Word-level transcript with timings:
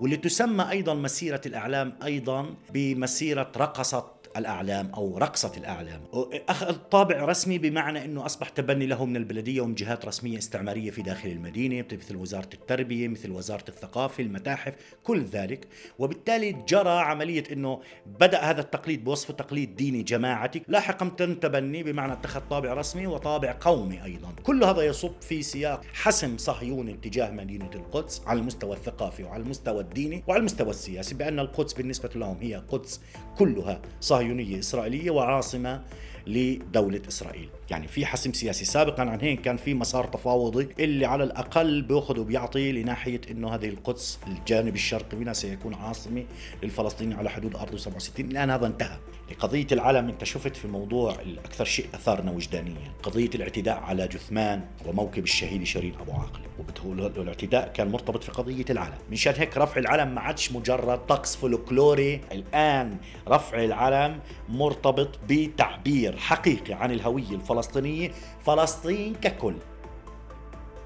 واللي 0.00 0.16
تسمى 0.16 0.70
أيضا 0.70 0.94
مسيرة 0.94 1.40
الأعلام 1.46 1.92
أيضا 2.04 2.54
بمسيرة 2.74 3.52
رقصة 3.56 4.19
الأعلام 4.36 4.90
أو 4.94 5.18
رقصة 5.18 5.52
الأعلام. 5.56 6.00
أخذ 6.48 6.74
طابع 6.74 7.24
رسمي 7.24 7.58
بمعنى 7.58 8.04
أنه 8.04 8.26
أصبح 8.26 8.48
تبني 8.48 8.86
له 8.86 9.04
من 9.04 9.16
البلدية 9.16 9.60
ومن 9.60 9.74
جهات 9.74 10.04
رسمية 10.04 10.38
استعمارية 10.38 10.90
في 10.90 11.02
داخل 11.02 11.28
المدينة 11.28 11.84
مثل 11.92 12.16
وزارة 12.16 12.48
التربية 12.54 13.08
مثل 13.08 13.30
وزارة 13.30 13.64
الثقافة 13.68 14.22
المتاحف 14.22 14.74
كل 15.04 15.24
ذلك. 15.24 15.68
وبالتالي 15.98 16.52
جرى 16.68 16.90
عملية 16.90 17.44
أنه 17.52 17.80
بدأ 18.06 18.40
هذا 18.40 18.60
التقليد 18.60 19.04
بوصفه 19.04 19.34
تقليد 19.34 19.76
ديني 19.76 20.02
جماعتي. 20.02 20.62
لاحقا 20.68 21.08
تم 21.08 21.34
تبني 21.34 21.82
بمعنى 21.82 22.12
اتخذ 22.12 22.40
طابع 22.50 22.72
رسمي 22.72 23.06
وطابع 23.06 23.56
قومي 23.60 24.04
أيضا. 24.04 24.32
كل 24.42 24.64
هذا 24.64 24.82
يصب 24.82 25.12
في 25.20 25.42
سياق 25.42 25.82
حسم 25.92 26.36
صهيوني 26.38 26.92
تجاه 26.92 27.30
مدينة 27.30 27.70
القدس 27.74 28.22
على 28.26 28.40
المستوى 28.40 28.76
الثقافي 28.76 29.22
وعلى 29.22 29.42
المستوى 29.42 29.80
الديني 29.80 30.24
وعلى 30.26 30.40
المستوى 30.40 30.70
السياسي 30.70 31.14
بأن 31.14 31.38
القدس 31.40 31.72
بالنسبة 31.72 32.10
لهم 32.14 32.36
هي 32.40 32.62
قدس 32.68 33.00
كلها 33.38 33.82
صهيونية. 34.00 34.19
إسرائيلية 34.58 35.10
وعاصمة 35.10 35.80
لدولة 36.26 37.02
إسرائيل. 37.08 37.48
يعني 37.70 37.88
في 37.88 38.06
حسم 38.06 38.32
سياسي 38.32 38.64
سابقا 38.64 39.02
عن 39.02 39.20
هيك 39.20 39.40
كان 39.40 39.56
في 39.56 39.74
مسار 39.74 40.06
تفاوضي 40.06 40.68
اللي 40.80 41.06
على 41.06 41.24
الأقل 41.24 41.82
بيأخذ 41.82 42.18
وبيعطي 42.20 42.72
لناحية 42.72 43.20
أنه 43.30 43.54
هذه 43.54 43.68
القدس 43.68 44.18
الجانب 44.26 44.74
الشرقي 44.74 45.16
منها 45.16 45.32
سيكون 45.32 45.74
عاصمة 45.74 46.24
للفلسطينيين 46.62 47.18
على 47.18 47.30
حدود 47.30 47.56
أرض 47.56 47.76
67 47.76 48.30
الآن 48.30 48.50
هذا 48.50 48.66
انتهى. 48.66 48.98
قضية 49.34 49.66
العلم 49.72 50.08
أنت 50.08 50.24
شفت 50.24 50.56
في 50.56 50.68
موضوع 50.68 51.14
الأكثر 51.14 51.64
شيء 51.64 51.86
أثارنا 51.94 52.30
وجدانيا 52.30 52.92
قضية 53.02 53.30
الاعتداء 53.34 53.78
على 53.78 54.08
جثمان 54.08 54.64
وموكب 54.86 55.24
الشهيد 55.24 55.64
شيرين 55.64 55.94
أبو 56.00 56.12
عاقل. 56.12 56.40
والاعتداء 56.84 57.72
كان 57.72 57.88
مرتبط 57.90 58.24
في 58.24 58.32
قضية 58.32 58.64
العلم. 58.70 58.98
مشان 59.10 59.34
هيك 59.36 59.56
رفع 59.56 59.80
العلم 59.80 60.14
ما 60.14 60.20
عادش 60.20 60.52
مجرد 60.52 61.06
طقس 61.06 61.36
فولكلوري. 61.36 62.20
الآن 62.32 62.96
رفع 63.28 63.64
العلم 63.64 64.20
مرتبط 64.48 65.18
بتعبير 65.28 66.16
حقيقي 66.16 66.74
عن 66.74 66.90
الهوية 66.90 67.30
الفلسطينية. 67.30 68.10
فلسطين 68.46 69.14
ككل. 69.14 69.54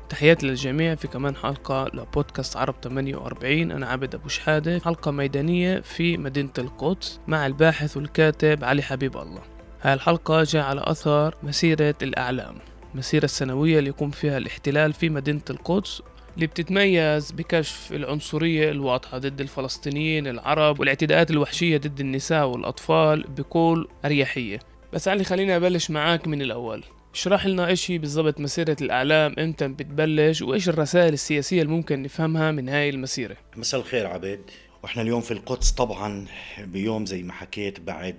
تحياتي 0.09 0.47
للجميع 0.47 0.95
في 0.95 1.09
كمان 1.09 1.37
حلقة 1.37 1.91
لبودكاست 1.95 2.57
عرب 2.57 2.75
48 2.83 3.73
أنا 3.73 3.87
عابد 3.87 4.15
أبو 4.15 4.29
شحادة. 4.29 4.81
حلقة 4.85 5.11
ميدانية 5.11 5.81
في 5.81 6.17
مدينة 6.17 6.51
القدس 6.59 7.21
مع 7.27 7.47
الباحث 7.47 7.97
والكاتب 7.97 8.65
علي 8.65 8.83
حبيب 8.83 9.17
الله. 9.17 9.43
هاي 9.83 9.95
الحلقة 9.95 10.43
جاء 10.43 10.65
على 10.65 10.83
أثر 10.85 11.35
مسيرة 11.43 11.95
الأعلام 12.03 12.55
المسيرة 12.95 13.25
السنوية 13.25 13.79
اللي 13.79 13.91
يقوم 13.91 14.11
فيها 14.11 14.39
الاحتلال 14.39 14.93
في 14.93 15.09
مدينة 15.09 15.41
القدس 15.51 16.03
اللي 16.35 16.47
بتتميز 16.47 17.33
بكشف 17.33 17.93
العنصرية 17.93 18.71
الواضحة 18.71 19.19
ضد 19.19 19.41
الفلسطينيين 19.41 20.27
العرب 20.27 20.81
والاعتداءات 20.81 21.31
الوحشية 21.31 21.79
ضد 21.79 22.01
النساء 22.01 22.47
والأطفال 22.47 23.25
بكل 23.29 23.89
أريحية. 24.05 24.59
بس 24.93 25.09
علي 25.09 25.25
خليني 25.25 25.57
أبلش 25.57 25.91
معاك 25.91 26.29
من 26.29 26.43
الأول. 26.43 26.85
اشرح 27.15 27.47
لنا 27.47 27.67
إيش 27.67 27.91
هي 27.91 27.99
بالضبط 27.99 28.41
مسيرة 28.41 28.77
الأعلام 28.81 29.35
إمتى 29.39 29.69
بتبلش 29.69 30.43
وإيش 30.43 30.69
الرسائل 30.69 31.13
السياسية 31.13 31.63
اللي 31.63 31.73
ممكن 31.73 32.03
نفهمها 32.03 32.51
من 32.51 32.69
هاي 32.69 32.89
المسيرة؟ 32.89 33.37
مساء 33.57 33.81
الخير 33.81 34.07
عبيد. 34.07 34.41
وإحنا 34.83 35.03
اليوم 35.03 35.21
في 35.21 35.31
القدس 35.31 35.71
طبعا 35.71 36.27
بيوم 36.59 37.07
زي 37.07 37.23
ما 37.23 37.33
حكيت 37.33 37.81
بعد 37.81 38.19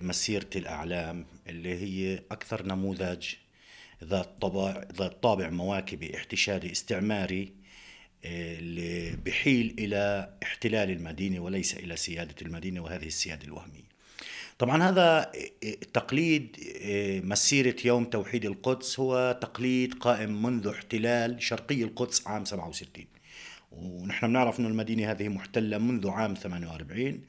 مسيرة 0.00 0.50
الأعلام 0.56 1.26
اللي 1.48 1.74
هي 1.74 2.22
أكثر 2.30 2.66
نموذج 2.66 3.26
ذات 4.04 4.28
طابع 4.40 4.84
ذات 4.98 5.22
طابع 5.22 5.50
مواكبي 5.50 6.16
احتشادي 6.16 6.72
استعماري 6.72 7.52
آه، 8.24 8.58
اللي 8.58 9.16
بحيل 9.26 9.76
إلى 9.78 10.30
احتلال 10.42 10.90
المدينة 10.90 11.40
وليس 11.40 11.74
إلى 11.74 11.96
سيادة 11.96 12.34
المدينة 12.42 12.80
وهذه 12.80 13.06
السيادة 13.06 13.44
الوهمية. 13.44 13.89
طبعا 14.60 14.82
هذا 14.82 15.32
تقليد 15.92 16.56
آه، 16.82 17.20
مسيرة 17.20 17.76
يوم 17.84 18.04
توحيد 18.04 18.44
القدس 18.44 19.00
هو 19.00 19.38
تقليد 19.40 19.94
قائم 19.94 20.42
منذ 20.42 20.68
احتلال 20.68 21.42
شرقي 21.42 21.82
القدس 21.82 22.26
عام 22.26 22.44
67 22.44 23.04
ونحن 23.72 24.26
بنعرف 24.26 24.60
أن 24.60 24.66
المدينة 24.66 25.10
هذه 25.10 25.28
محتلة 25.28 25.78
منذ 25.78 26.08
عام 26.08 26.34
48 26.34 27.20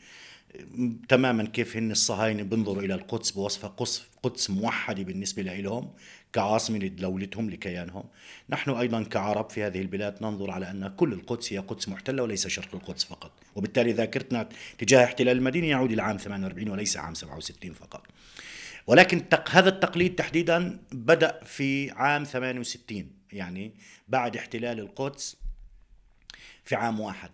تماما 1.09 1.44
كيف 1.44 1.78
هن 1.78 1.91
الصهاينة 1.91 2.44
بينظروا 2.44 2.84
إلى 2.84 2.94
القدس 2.94 3.31
بوصفها 3.31 3.75
قدس 4.23 4.50
موحدة 4.50 5.03
بالنسبة 5.03 5.41
لهم 5.41 5.94
كعاصمة 6.34 6.78
لدولتهم 6.78 7.50
لكيانهم. 7.50 8.03
نحن 8.50 8.72
أيضا 8.72 9.03
كعرب 9.03 9.50
في 9.50 9.63
هذه 9.63 9.81
البلاد 9.81 10.23
ننظر 10.23 10.51
على 10.51 10.72
أن 10.72 10.88
كل 10.88 11.13
القدس 11.13 11.53
هي 11.53 11.57
قدس 11.57 11.89
محتلة 11.89 12.23
وليس 12.23 12.47
شرق 12.47 12.75
القدس 12.75 13.03
فقط. 13.03 13.31
وبالتالي 13.56 13.91
ذاكرتنا 13.91 14.50
تجاه 14.78 15.03
احتلال 15.03 15.38
المدينة 15.38 15.67
يعود 15.67 15.91
إلى 15.91 16.01
عام 16.01 16.17
48 16.17 16.69
وليس 16.69 16.97
عام 16.97 17.13
67 17.13 17.73
فقط. 17.73 18.07
ولكن 18.88 19.25
هذا 19.50 19.69
التقليد 19.69 20.16
تحديدا 20.16 20.79
بدأ 20.91 21.39
في 21.44 21.91
عام 21.91 22.23
68 22.23 23.12
يعني 23.33 23.73
بعد 24.07 24.38
احتلال 24.38 24.79
القدس 24.79 25.38
في 26.66 26.75
عام 26.75 27.00
واحد. 27.00 27.31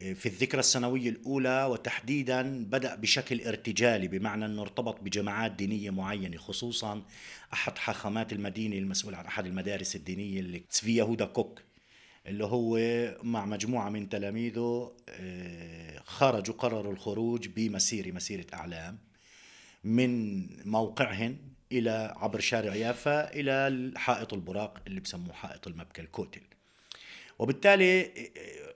في 0.00 0.26
الذكرى 0.26 0.60
السنوية 0.60 1.08
الأولى 1.08 1.64
وتحديدا 1.64 2.64
بدأ 2.64 2.94
بشكل 2.94 3.40
ارتجالي 3.40 4.08
بمعنى 4.08 4.44
أنه 4.46 4.62
ارتبط 4.62 5.00
بجماعات 5.00 5.52
دينية 5.52 5.90
معينة 5.90 6.36
خصوصا 6.36 7.02
أحد 7.52 7.78
حاخامات 7.78 8.32
المدينة 8.32 8.78
المسؤول 8.78 9.14
عن 9.14 9.26
أحد 9.26 9.46
المدارس 9.46 9.96
الدينية 9.96 10.40
اللي 10.40 10.58
تسفي 10.58 10.96
يهودا 10.96 11.24
كوك 11.24 11.62
اللي 12.26 12.44
هو 12.44 12.78
مع 13.22 13.44
مجموعة 13.46 13.88
من 13.88 14.08
تلاميذه 14.08 14.92
آه، 15.08 15.98
خرجوا 16.04 16.54
قرروا 16.54 16.92
الخروج 16.92 17.48
بمسيرة 17.48 18.12
مسيرة 18.12 18.46
أعلام 18.54 18.98
من 19.84 20.46
موقعهن 20.68 21.36
إلى 21.72 22.14
عبر 22.16 22.40
شارع 22.40 22.74
يافا 22.74 23.32
إلى 23.34 23.92
حائط 23.96 24.34
البراق 24.34 24.78
اللي 24.86 25.00
بسموه 25.00 25.32
حائط 25.32 25.66
المبكى 25.66 26.02
الكوتل. 26.02 26.42
وبالتالي 27.38 28.10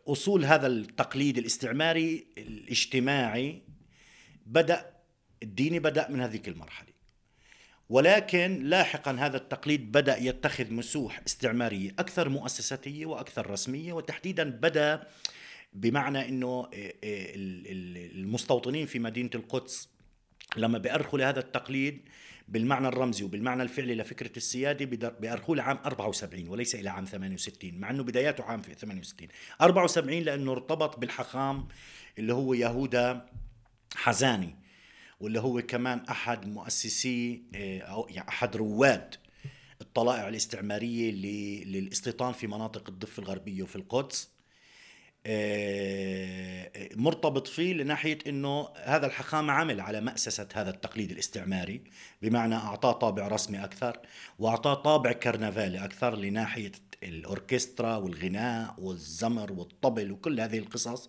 أصول 0.07 0.45
هذا 0.45 0.67
التقليد 0.67 1.39
الاستعماري 1.39 2.27
الاجتماعي 2.39 3.63
بدأ 4.47 4.95
الديني 5.43 5.79
بدأ 5.79 6.11
من 6.11 6.21
هذيك 6.21 6.49
المرحلة. 6.49 6.95
ولكن 7.89 8.63
لاحقا 8.63 9.13
هذا 9.13 9.37
التقليد 9.37 9.93
بدأ 9.93 10.19
يتخذ 10.19 10.73
مسوح 10.73 11.21
استعمارية 11.27 11.91
أكثر 11.99 12.29
مؤسساتية 12.29 13.07
وأكثر 13.07 13.51
رسمية 13.51 13.93
وتحديدا 13.93 14.51
بدأ 14.51 15.07
بمعنى 15.73 16.29
إنه 16.29 16.69
المستوطنين 18.15 18.87
في 18.87 18.99
مدينة 18.99 19.31
القدس 19.35 19.94
لما 20.57 20.79
بيأرخوا 20.79 21.19
لهذا 21.19 21.41
التقليد 21.41 22.09
بالمعنى 22.49 22.89
الرمزي 22.89 23.25
وبالمعنى 23.25 23.63
الفعلي 23.63 23.95
لفكرة 23.95 24.37
السيادة 24.37 25.09
بأرخوا 25.09 25.57
لعام 25.57 25.79
74 25.85 26.49
وليس 26.49 26.75
إلى 26.75 26.91
عام 26.91 27.05
68 27.05 27.75
مع 27.75 27.91
أنه 27.91 28.03
بداياته 28.03 28.45
عام 28.45 28.63
68 28.63 29.29
74 29.61 30.19
لأنه 30.19 30.53
ارتبط 30.53 30.99
بالحخام 30.99 31.69
اللي 32.19 32.35
هو 32.35 32.55
يهودا 32.55 33.27
حزاني 33.95 34.57
واللي 35.21 35.41
هو 35.41 35.63
كمان 35.63 35.99
أحد 36.11 36.47
مؤسسي 36.47 37.43
آه، 37.55 37.81
أو 37.81 38.07
يعني 38.11 38.29
أحد 38.29 38.57
رواد 38.57 39.15
الطلائع 39.81 40.29
الاستعمارية 40.29 41.11
للاستيطان 41.65 42.33
في 42.33 42.47
مناطق 42.47 42.89
الضفة 42.89 43.23
الغربية 43.23 43.63
وفي 43.63 43.77
القدس. 43.77 44.34
مرتبط 46.97 47.47
فيه 47.47 47.75
لناحية 47.75 48.19
إنه 48.27 48.69
هذا 48.85 49.07
الحخامة 49.07 49.53
عمل 49.53 49.81
على 49.81 50.01
مأسسة 50.01 50.49
هذا 50.55 50.71
التقليد 50.71 51.11
الاستعماري 51.11 51.81
بمعنى 52.23 52.55
أعطاه 52.55 52.93
طابع 52.93 53.29
رسمي 53.29 53.65
أكثر 53.65 53.99
وأعطاه 54.39 54.75
طابع 54.75 55.13
كرنفالي 55.13 55.85
أكثر 55.85 56.17
لناحية 56.17 56.73
الأوركسترا 57.03 57.97
والغناء 57.97 58.75
والزمر 58.79 59.53
والطبل 59.53 60.13
وكل 60.13 60.41
هذه 60.41 60.59
القصص 60.59 61.09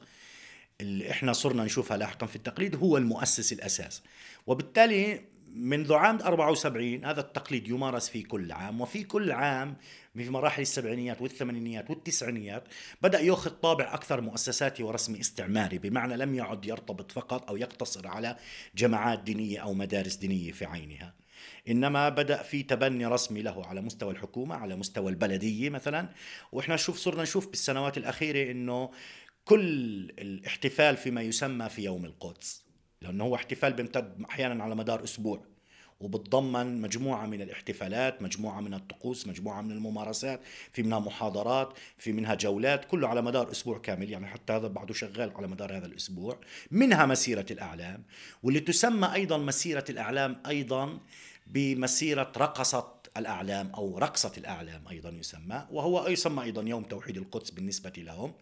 اللي 0.82 1.11
إحنا 1.11 1.34
صرنا 1.34 1.64
نشوفها 1.64 1.97
لاحقا 1.97 2.26
في 2.26 2.35
التقليد 2.35 2.76
هو 2.76 2.97
المؤسس 2.97 3.53
الأساس. 3.53 4.03
وبالتالي 4.47 5.22
منذ 5.55 5.93
عام 5.93 6.19
74 6.22 7.05
هذا 7.05 7.22
التقليد 7.22 7.67
يمارس 7.67 8.09
في 8.09 8.23
كل 8.23 8.52
عام 8.52 8.81
وفي 8.81 9.03
كل 9.03 9.31
عام 9.31 9.75
في 10.16 10.29
مراحل 10.29 10.61
السبعينيات 10.61 11.22
والثمانينيات 11.22 11.90
والتسعينيات 11.90 12.63
بدأ 13.02 13.19
يأخذ 13.19 13.52
طابع 13.52 13.93
أكثر 13.93 14.22
مؤسساتي 14.22 14.84
ورسمي 14.84 15.19
استعماري 15.19 15.78
بمعنى 15.78 16.17
لم 16.17 16.35
يعد 16.35 16.66
يرتبط 16.66 17.11
فقط 17.11 17.49
أو 17.49 17.57
يقتصر 17.57 18.07
على 18.07 18.37
جماعات 18.75 19.19
دينية 19.23 19.59
أو 19.59 19.73
مدارس 19.73 20.16
دينية 20.16 20.52
في 20.52 20.66
عينها. 20.66 21.13
إنما 21.67 22.09
بدأ 22.09 22.43
في 22.43 22.63
تبني 22.63 23.05
رسمي 23.05 23.41
له 23.41 23.66
على 23.66 23.81
مستوى 23.81 24.11
الحكومة 24.11 24.55
على 24.55 24.75
مستوى 24.75 25.09
البلدية 25.11 25.69
مثلا. 25.69 26.09
وإحنا 26.51 26.75
نشوف 26.75 26.97
صرنا 26.97 27.23
نشوف 27.23 27.47
بالسنوات 27.47 27.97
الأخيرة 27.97 28.51
إنه 28.51 28.91
كل 29.46 29.66
الاحتفال 30.19 30.97
فيما 30.97 31.22
يسمى 31.22 31.69
في 31.69 31.84
يوم 31.84 32.05
القدس. 32.05 32.65
لأنه 33.07 33.23
هو 33.23 33.35
احتفال 33.35 33.73
بيمتد 33.73 34.23
أحيانا 34.29 34.63
على 34.63 34.75
مدار 34.75 35.03
أسبوع 35.03 35.41
وبتضمن 35.99 36.81
مجموعة 36.81 37.25
من 37.25 37.41
الاحتفالات 37.41 38.22
مجموعة 38.22 38.61
من 38.61 38.73
الطقوس 38.73 39.28
مجموعة 39.28 39.61
من 39.61 39.72
الممارسات 39.72 40.41
في 40.73 40.84
منها 40.84 40.99
محاضرات 40.99 41.73
في 41.97 42.11
منها 42.11 42.35
جولات 42.35 42.85
كله 42.85 43.07
على 43.07 43.22
مدار 43.22 43.52
أسبوع 43.52 43.78
كامل 43.78 44.09
يعني 44.09 44.28
حتى 44.28 44.53
هذا 44.53 44.67
بعده 44.67 44.93
شغال 44.93 45.31
على 45.35 45.47
مدار 45.47 45.78
هذا 45.78 45.85
الأسبوع. 45.85 46.40
منها 46.72 47.05
مسيرة 47.05 47.46
الأعلام 47.52 48.03
واللي 48.43 48.59
تسمى 48.59 49.13
أيضا 49.13 49.37
مسيرة 49.37 49.85
الأعلام 49.90 50.41
أيضا 50.47 50.99
بمسيرة 51.47 52.31
رقصة 52.37 52.96
الأعلام 53.17 53.69
أو 53.75 53.97
رقصة 53.97 54.31
الأعلام 54.37 54.87
أيضا 54.91 55.09
يسمى 55.09 55.67
وهو 55.72 56.08
يسمى 56.08 56.43
أيضا 56.43 56.61
يوم 56.61 56.84
توحيد 56.84 57.17
القدس 57.17 57.49
بالنسبة 57.49 57.93
لهم. 57.97 58.34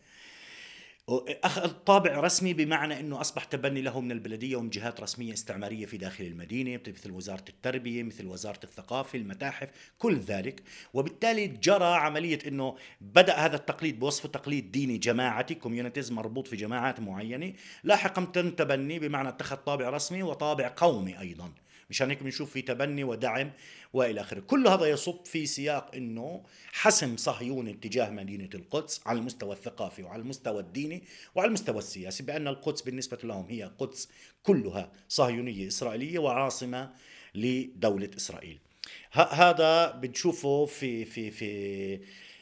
أخذ 1.10 1.70
طابع 1.70 2.20
رسمي 2.20 2.54
بمعنى 2.54 3.00
أنه 3.00 3.22
أصبح 3.22 3.44
تبني 3.44 3.82
له 3.82 4.02
من 4.02 4.12
البلدية 4.12 4.56
ومن 4.56 4.70
جهات 4.70 5.02
رسمية 5.02 5.34
استعمارية 5.34 5.86
في 5.86 5.98
داخل 5.98 6.24
المدينة 6.24 6.80
مثل 6.88 7.12
وزارة 7.12 7.44
التربية 7.50 8.04
مثل 8.04 8.26
وزارة 8.26 8.60
الثقافة 8.64 9.20
المتاحف 9.20 9.70
كل 9.98 10.18
ذلك. 10.20 10.64
وبالتالي 10.94 11.48
جرى 11.48 11.86
عملية 11.86 12.40
أنه 12.48 12.76
بدأ 13.02 13.36
هذا 13.36 13.56
التقليد 13.56 14.00
بوصفه 14.00 14.30
تقليد 14.30 14.72
ديني 14.72 14.98
جماعتي 14.98 15.56
كوميونيتيز 15.56 16.12
مربوط 16.12 16.48
في 16.48 16.56
جماعات 16.56 17.00
معينة. 17.00 17.54
لاحقا 17.84 18.26
تم 18.26 18.52
تبني 18.52 19.00
بمعنى 19.00 19.30
اتخذ 19.30 19.56
طابع 19.56 19.90
رسمي 19.90 20.24
وطابع 20.24 20.74
قومي 20.78 21.20
أيضا. 21.20 21.52
مشان 21.94 22.10
هيك 22.10 22.24
بنشوف 22.24 22.52
في 22.52 22.62
تبني 22.62 23.04
ودعم 23.04 23.52
وإلى 23.94 24.22
آخره، 24.22 24.40
كل 24.40 24.68
هذا 24.68 24.86
يصب 24.86 25.26
في 25.26 25.46
سياق 25.46 25.96
إنه 25.96 26.44
حسم 26.72 27.18
صهيوني 27.18 27.74
تجاه 27.74 28.10
مدينة 28.10 28.50
القدس 28.54 29.02
على 29.06 29.20
المستوى 29.20 29.54
الثقافي 29.54 30.04
وعلى 30.04 30.22
المستوى 30.22 30.60
الديني 30.60 31.04
وعلى 31.36 31.48
المستوى 31.48 31.78
السياسي 31.78 32.24
بأن 32.24 32.48
القدس 32.48 32.82
بالنسبة 32.82 33.18
لهم 33.24 33.46
هي 33.50 33.72
قدس 33.80 34.10
كلها 34.44 34.92
صهيونية 35.10 35.68
إسرائيلية 35.68 36.20
وعاصمة 36.20 36.94
لدولة 37.36 38.10
إسرائيل. 38.18 38.60
هذا 39.12 39.92
بنشوفه 39.92 40.66
في 40.66 41.06
في 41.06 41.32
في 41.32 42.00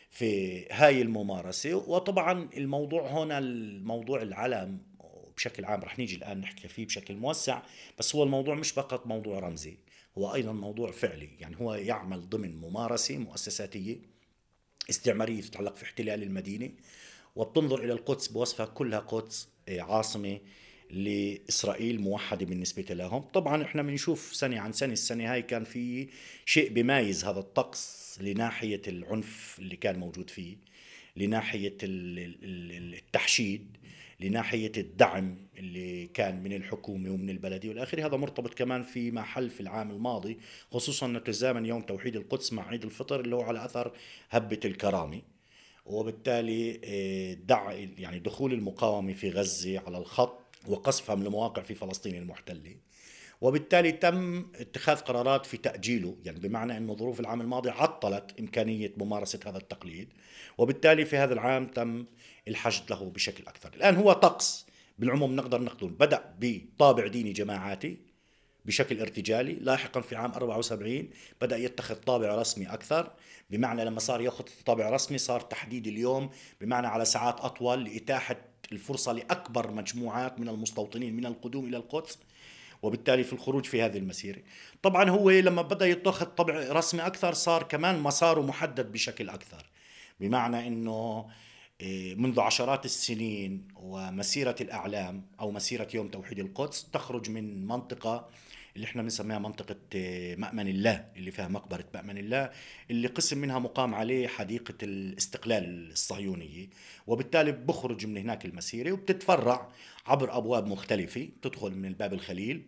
في 0.10 0.66
هاي 0.72 1.02
الممارسة 1.02 1.76
وطبعا 1.76 2.50
الموضوع 2.58 3.08
هنا 3.08 3.38
الموضوع 3.38 4.22
العلم 4.22 4.80
بشكل 5.38 5.66
عام 5.66 5.82
رح 5.82 6.00
نيجي 6.00 6.16
الآن 6.16 6.42
نحكي 6.42 6.68
فيه 6.68 6.86
بشكل 6.86 7.16
موسع 7.16 7.62
بس 8.00 8.16
هو 8.16 8.24
الموضوع 8.24 8.56
مش 8.56 8.72
فقط 8.72 9.08
موضوع 9.08 9.40
رمزي 9.40 9.78
هو 10.18 10.34
أيضا 10.34 10.52
موضوع 10.52 10.92
فعلي 10.92 11.30
يعني 11.40 11.56
هو 11.62 11.74
يعمل 11.74 12.30
ضمن 12.30 12.56
ممارسة 12.56 13.18
مؤسساتية 13.18 13.98
استعمارية 14.90 15.42
تتعلق 15.42 15.76
في 15.76 15.84
احتلال 15.84 16.24
المدينة 16.24 16.72
وبتنظر 17.36 17.84
إلى 17.84 17.94
القدس 17.94 18.28
بوصفها 18.28 18.66
كلها 18.66 19.00
قدس 19.00 19.50
آه، 19.70 19.82
عاصمة 19.82 20.40
لإسرائيل 20.92 22.02
موحدة 22.02 22.46
بالنسبة 22.46 22.82
لهم، 22.94 23.22
طبعا 23.22 23.64
إحنا 23.64 23.82
بنشوف 23.82 24.36
سنة 24.36 24.60
عن 24.60 24.72
سنة 24.72 24.94
السنة 24.94 25.34
هاي 25.34 25.42
كان 25.42 25.64
في 25.64 26.08
شيء 26.46 26.70
بيميز 26.70 27.26
هذا 27.26 27.40
الطقس 27.40 28.18
لناحية 28.22 28.82
العنف 28.88 29.56
اللي 29.60 29.76
كان 29.76 30.00
موجود 30.00 30.30
فيه، 30.30 30.58
لناحية 31.16 31.78
التحشيد، 31.84 33.78
لناحية 34.22 34.72
الدعم 34.78 35.38
اللي 35.58 36.08
كان 36.08 36.44
من 36.44 36.54
الحكومة 36.54 37.10
ومن 37.12 37.30
البلدية 37.30 37.70
والآخر 37.70 38.06
هذا 38.06 38.18
مرتبط 38.18 38.54
كمان 38.54 38.84
في 38.84 39.12
محل 39.12 39.50
في 39.50 39.60
العام 39.62 39.92
الماضي 39.92 40.40
خصوصا 40.72 41.06
أنه 41.06 41.20
تزامن 41.20 41.66
يوم 41.66 41.82
توحيد 41.82 42.16
القدس 42.16 42.54
مع 42.54 42.68
عيد 42.68 42.84
الفطر 42.84 43.20
اللي 43.20 43.36
هو 43.36 43.42
على 43.42 43.66
أثر 43.66 43.92
هبة 44.30 44.60
الكرامة. 44.66 45.22
وبالتالي 45.86 46.82
آه، 46.84 47.34
دع 47.34 47.72
يعني 47.98 48.20
دخول 48.20 48.54
المقاومة 48.54 49.14
في 49.14 49.30
غزة 49.30 49.80
على 49.80 49.98
الخط 49.98 50.42
وقصفها 50.68 51.16
من 51.16 51.26
المواقع 51.26 51.62
في 51.62 51.76
فلسطين 51.76 52.16
المحتلة. 52.16 52.76
وبالتالي 53.42 53.92
تم 53.92 54.46
اتخاذ 54.56 54.96
قرارات 54.96 55.46
في 55.46 55.58
تأجيله 55.58 56.18
يعني 56.26 56.40
بمعنى 56.40 56.78
أنه 56.78 56.96
ظروف 56.96 57.20
العام 57.20 57.42
الماضي 57.42 57.70
عطلت 57.70 58.40
إمكانية 58.40 58.94
ممارسة 58.98 59.40
هذا 59.46 59.58
التقليد. 59.58 60.10
وبالتالي 60.58 61.06
في 61.06 61.18
هذا 61.18 61.34
العام 61.34 61.68
تم 61.68 62.06
الحشد 62.48 62.90
له 62.90 63.10
بشكل 63.10 63.48
أكثر. 63.48 63.74
الآن 63.74 63.96
هو 63.96 64.14
طقس 64.14 64.66
بالعموم 65.00 65.36
نقدر 65.36 65.62
نقول 65.62 65.92
بدأ 65.92 66.36
بطابع 66.40 67.08
ديني 67.08 67.34
جماعاتي 67.34 67.98
بشكل 68.66 69.00
ارتجالي. 69.02 69.54
لاحقا 69.54 70.02
في 70.02 70.16
عام 70.16 70.32
74 70.32 71.10
بدأ 71.42 71.58
يتخذ 71.58 71.96
طابع 71.96 72.36
رسمي 72.36 72.66
أكثر. 72.66 73.12
بمعنى 73.50 73.86
لما 73.86 74.00
صار 74.00 74.22
يأخذ 74.22 74.46
طابع 74.66 74.90
رسمي 74.90 75.18
صار 75.18 75.42
تحديد 75.42 75.88
اليوم 75.88 76.30
بمعنى 76.62 76.88
على 76.88 77.06
ساعات 77.06 77.40
أطول 77.40 77.84
لإتاحة 77.84 78.36
الفرصة 78.72 79.12
لأكبر 79.12 79.72
مجموعات 79.72 80.40
من 80.40 80.50
المستوطنين 80.50 81.16
من 81.16 81.26
القدوم 81.26 81.66
إلى 81.66 81.78
القدس 81.78 82.20
وبالتالي 82.82 83.24
في 83.24 83.34
الخروج 83.34 83.66
في 83.66 83.82
هذه 83.82 83.98
المسيرة. 83.98 84.42
طبعا 84.84 85.10
هو 85.10 85.30
لما 85.30 85.62
بدأ 85.62 85.86
يتخذ 85.86 86.26
طبع 86.26 86.54
رسمي 86.54 87.02
أكثر 87.02 87.34
صار 87.34 87.64
كمان 87.64 88.00
مساره 88.00 88.42
محدد 88.42 88.92
بشكل 88.92 89.30
أكثر. 89.30 89.66
بمعنى 90.20 90.68
أنه 90.68 91.30
منذ 92.18 92.40
عشرات 92.40 92.86
السنين 92.86 93.68
ومسيرة 93.76 94.56
الأعلام 94.62 95.26
أو 95.40 95.52
مسيرة 95.52 95.88
يوم 95.94 96.08
توحيد 96.08 96.40
القدس 96.40 96.90
تخرج 96.92 97.30
من 97.30 97.68
منطقة 97.68 98.30
اللي 98.76 98.86
إحنا 98.86 99.02
بنسميها 99.02 99.40
منطقة 99.40 99.76
إيه، 99.96 100.36
مأمن 100.36 100.68
الله 100.68 101.06
اللي 101.16 101.32
فيها 101.32 101.48
مقبرة 101.48 101.86
مأمن 101.94 102.18
الله 102.18 102.52
اللي 102.92 103.08
قسم 103.08 103.38
منها 103.38 103.60
مقام 103.60 103.96
عليه 103.96 104.28
حديقة 104.28 104.74
الاستقلال 104.84 105.92
الصهيونية 105.92 106.68
وبالتالي 107.08 107.52
بخرج 107.52 108.06
من 108.06 108.18
هناك 108.18 108.46
المسيرة 108.46 108.92
وبتتفرع 108.92 109.70
عبر 110.06 110.38
أبواب 110.38 110.68
مختلفة. 110.68 111.30
تدخل 111.42 111.72
من 111.72 111.86
الباب 111.86 112.14
الخليل 112.14 112.66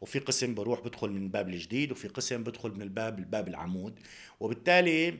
وفي 0.00 0.18
قسم 0.18 0.54
بروح 0.54 0.80
بدخل 0.80 1.10
من 1.10 1.22
الباب 1.22 1.48
الجديد 1.48 1.92
وفي 1.92 2.08
قسم 2.08 2.42
بدخل 2.42 2.70
من 2.70 2.82
الباب 2.82 3.18
الباب 3.18 3.48
العمود. 3.48 3.98
وبالتالي 4.40 5.18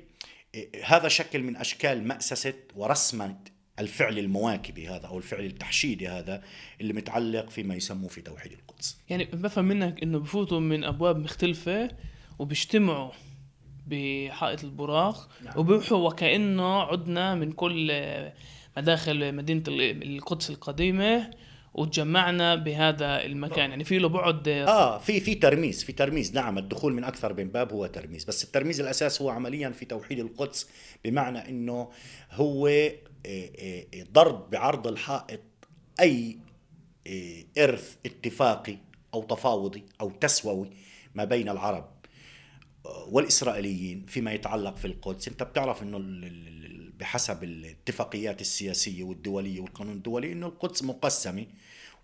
هذا 0.85 1.09
شكل 1.09 1.43
من 1.43 1.57
أشكال 1.57 2.09
مأسسة 2.09 2.55
ورسمة 2.77 3.37
الفعل 3.79 4.19
المواكبي 4.19 4.89
هذا 4.89 5.07
أو 5.07 5.19
الفعل 5.19 5.45
التحشيدي 5.45 6.09
هذا 6.09 6.43
اللي 6.81 6.93
متعلق 6.93 7.51
فيما 7.51 7.75
يسموه 7.75 8.09
في 8.09 8.21
توحيد 8.21 8.53
القدس. 8.53 8.99
يعني 9.09 9.25
بفهم 9.25 9.65
منك 9.65 10.03
إنه 10.03 10.19
بفوتوا 10.19 10.61
من 10.61 10.85
أبواب 10.85 11.19
مختلفة 11.19 11.91
وبيجتمعوا 12.39 13.11
بحائط 13.87 14.65
البراق 14.65 15.29
نعم. 15.45 15.59
وبيروحوا 15.59 16.09
وكأنه 16.09 16.83
عدنا 16.83 17.35
من 17.35 17.53
كل 17.53 17.93
مداخل 18.77 19.35
مدينة 19.35 19.63
القدس 19.69 20.51
القديمة 20.51 21.31
وتجمعنا 21.75 22.55
بهذا 22.55 23.25
المكان. 23.25 23.71
يعني 23.71 23.85
في 23.85 23.99
له 23.99 24.09
بعد 24.09 24.49
آه 24.49 24.99
في 24.99 25.21
في 25.21 25.35
ترميز 25.35 25.85
في 25.85 25.93
ترميز. 25.93 26.35
نعم 26.35 26.59
الدخول 26.59 26.93
من 26.93 27.05
أكثر 27.05 27.35
من 27.35 27.49
باب 27.49 27.73
هو 27.73 27.87
ترميز. 27.87 28.25
بس 28.25 28.45
الترميز 28.45 28.81
الأساس 28.81 29.23
هو 29.23 29.31
عمليا 29.31 29.71
في 29.71 29.85
توحيد 29.85 30.19
القدس 30.19 30.69
بمعنى 31.05 31.49
إنه 31.49 31.91
هو 32.33 32.67
آه، 32.67 32.91
آه، 33.27 34.07
ضرب 34.13 34.51
بعرض 34.51 34.87
الحائط 34.87 35.41
أي 36.01 36.39
آه، 37.07 37.45
إرث 37.59 37.97
اتفاقي 38.07 38.77
أو 39.15 39.23
تفاوضي 39.23 39.85
أو 40.01 40.11
تسووي 40.11 40.71
ما 41.15 41.25
بين 41.25 41.49
العرب 41.49 41.95
والإسرائيليين 43.09 44.07
فيما 44.07 44.33
يتعلق 44.33 44.77
في 44.77 44.85
القدس. 44.85 45.29
أنت 45.29 45.43
بتعرف 45.43 45.83
إنه 45.83 45.99
بحسب 46.99 47.45
الاتفاقيات 47.45 48.41
السياسية 48.41 49.03
والدولية 49.05 49.61
والقانون 49.61 49.97
الدولي 49.97 50.33
إنه 50.33 50.47
القدس 50.47 50.83
مقسمة. 50.83 51.47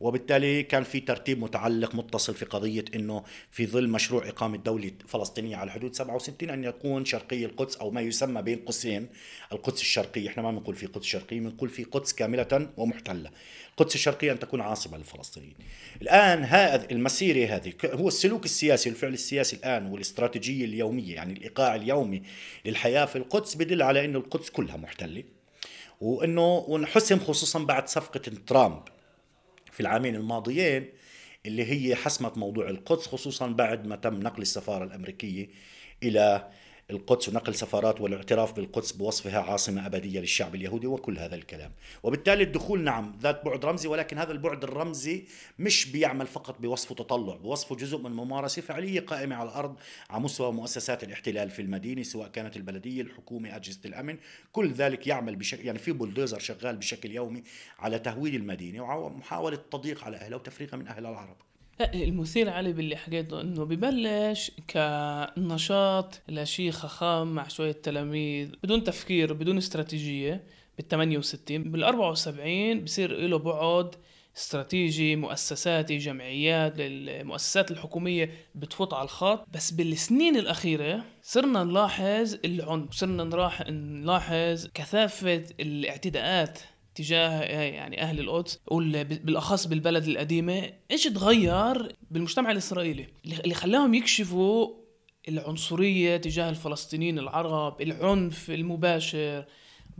وبالتالي 0.00 0.62
كان 0.62 0.82
في 0.82 1.00
ترتيب 1.00 1.40
متعلق 1.40 1.94
متصل 1.94 2.34
في 2.34 2.44
قضية 2.44 2.84
أنه 2.94 3.24
في 3.50 3.66
ظل 3.66 3.88
مشروع 3.88 4.28
إقامة 4.28 4.56
دولة 4.56 4.92
فلسطينية 5.08 5.56
على 5.56 5.70
حدود 5.70 5.94
67 5.94 6.50
أن 6.50 6.64
يكون 6.64 7.04
شرقي 7.04 7.44
القدس 7.44 7.76
أو 7.76 7.90
ما 7.90 8.00
يسمى 8.00 8.42
بين 8.42 8.58
قوسين 8.58 9.08
القدس 9.52 9.80
الشرقية 9.80 10.28
إحنا 10.28 10.42
ما 10.42 10.50
بنقول 10.50 10.76
في 10.76 10.86
قدس 10.86 11.04
شرقية 11.04 11.40
بنقول 11.40 11.68
في 11.68 11.84
قدس 11.84 12.12
كاملة 12.12 12.70
ومحتلة. 12.76 13.30
القدس 13.70 13.94
الشرقية 13.94 14.32
أن 14.32 14.38
تكون 14.38 14.60
عاصمة 14.60 14.98
للفلسطينيين. 14.98 15.54
الآن 16.02 16.44
هذه 16.44 16.86
المسيرة 16.90 17.56
هذه 17.56 17.72
هو 17.84 18.08
السلوك 18.08 18.44
السياسي 18.44 18.88
والفعل 18.90 19.12
السياسي 19.12 19.56
الآن 19.56 19.86
والاستراتيجية 19.86 20.64
اليومية 20.64 21.14
يعني 21.14 21.32
الإيقاع 21.32 21.74
اليومي 21.74 22.22
للحياة 22.64 23.04
في 23.04 23.16
القدس 23.16 23.54
بدل 23.54 23.82
على 23.82 24.04
أنه 24.04 24.18
القدس 24.18 24.50
كلها 24.50 24.76
محتلة. 24.76 25.24
وإنه 26.00 26.64
ونحسم 26.68 27.18
خصوصا 27.18 27.58
بعد 27.58 27.88
صفقة 27.88 28.32
ترامب. 28.46 28.82
في 29.80 29.86
العامين 29.86 30.14
الماضيين 30.14 30.88
اللي 31.46 31.64
هي 31.64 31.96
حسمت 31.96 32.38
موضوع 32.38 32.68
القدس 32.70 33.06
خصوصا 33.06 33.46
بعد 33.46 33.86
ما 33.86 33.96
تم 33.96 34.20
نقل 34.20 34.42
السفارة 34.42 34.84
الأمريكية 34.84 35.48
إلى 36.02 36.48
القدس 36.90 37.28
ونقل 37.28 37.54
سفارات 37.54 38.00
والاعتراف 38.00 38.52
بالقدس 38.52 38.92
بوصفها 38.92 39.40
عاصمة 39.40 39.86
أبدية 39.86 40.20
للشعب 40.20 40.54
اليهودي 40.54 40.86
وكل 40.86 41.18
هذا 41.18 41.34
الكلام. 41.34 41.72
وبالتالي 42.02 42.42
الدخول 42.42 42.80
نعم 42.80 43.18
ذات 43.22 43.44
بعد 43.44 43.64
رمزي 43.64 43.88
ولكن 43.88 44.18
هذا 44.18 44.32
البعد 44.32 44.64
الرمزي 44.64 45.24
مش 45.58 45.90
بيعمل 45.90 46.26
فقط 46.26 46.60
بوصفه 46.60 46.94
تطلع 46.94 47.36
بوصفه 47.36 47.76
جزء 47.76 47.98
من 47.98 48.10
ممارسة 48.10 48.62
فعلية 48.62 49.00
قائمة 49.00 49.36
على 49.36 49.48
الأرض 49.48 49.76
على 50.10 50.22
مستوى 50.22 50.52
مؤسسات 50.52 51.04
الاحتلال 51.04 51.50
في 51.50 51.62
المدينة 51.62 52.02
سواء 52.02 52.28
كانت 52.28 52.56
البلدية 52.56 53.02
الحكومة 53.02 53.56
أجهزة 53.56 53.80
الأمن. 53.84 54.16
كل 54.52 54.72
ذلك 54.72 55.06
يعمل 55.06 55.36
بشكل 55.36 55.66
يعني 55.66 55.78
في 55.78 55.92
بولدوزر 55.92 56.38
شغال 56.38 56.76
بشكل 56.76 57.10
يومي 57.10 57.42
على 57.78 57.98
تهويد 57.98 58.34
المدينة 58.34 58.96
ومحاولة 58.96 59.58
تضييق 59.70 60.04
على 60.04 60.16
أهلها 60.16 60.36
وتفريقها 60.38 60.76
من 60.76 60.88
أهل 60.88 61.06
العرب. 61.06 61.49
المثير 61.84 62.50
علي 62.50 62.72
باللي 62.72 62.96
حكيته 62.96 63.40
إنه 63.40 63.64
ببلش 63.64 64.50
كنشاط 64.70 66.20
لشيء 66.28 66.70
خخام 66.70 67.34
مع 67.34 67.48
شوية 67.48 67.72
تلاميذ 67.72 68.50
بدون 68.62 68.84
تفكير 68.84 69.32
بدون 69.32 69.56
استراتيجية 69.56 70.44
بال 70.78 70.88
68 70.88 71.62
بال 71.72 71.84
74 71.84 72.84
بصير 72.84 73.12
له 73.12 73.38
بعد 73.38 73.94
استراتيجي 74.36 75.16
مؤسساتي 75.16 75.96
جمعيات 75.98 76.72
المؤسسات 76.78 77.70
الحكومية 77.70 78.30
بتفوت 78.54 78.94
على 78.94 79.04
الخط. 79.04 79.46
بس 79.54 79.70
بالسنين 79.70 80.36
الأخيرة 80.36 81.04
صرنا 81.22 81.64
نلاحظ 81.64 82.36
العنف 82.44 82.92
صرنا 82.92 83.24
نلاحظ 83.70 84.66
كثافة 84.74 85.44
الاعتداءات 85.60 86.58
تجاه 86.94 87.42
يعني 87.42 88.02
أهل 88.02 88.20
القدس 88.20 88.58
بالأخص 89.02 89.66
بالبلد 89.66 90.04
القديمة 90.04 90.72
إيش 90.90 91.04
تغير 91.04 91.96
بالمجتمع 92.10 92.50
الإسرائيلي؟ 92.50 93.06
اللي 93.44 93.54
خلاهم 93.54 93.94
يكشفوا 93.94 94.80
العنصرية 95.28 96.16
تجاه 96.16 96.50
الفلسطينيين 96.50 97.18
العرب 97.18 97.82
العنف 97.82 98.50
المباشر. 98.50 99.44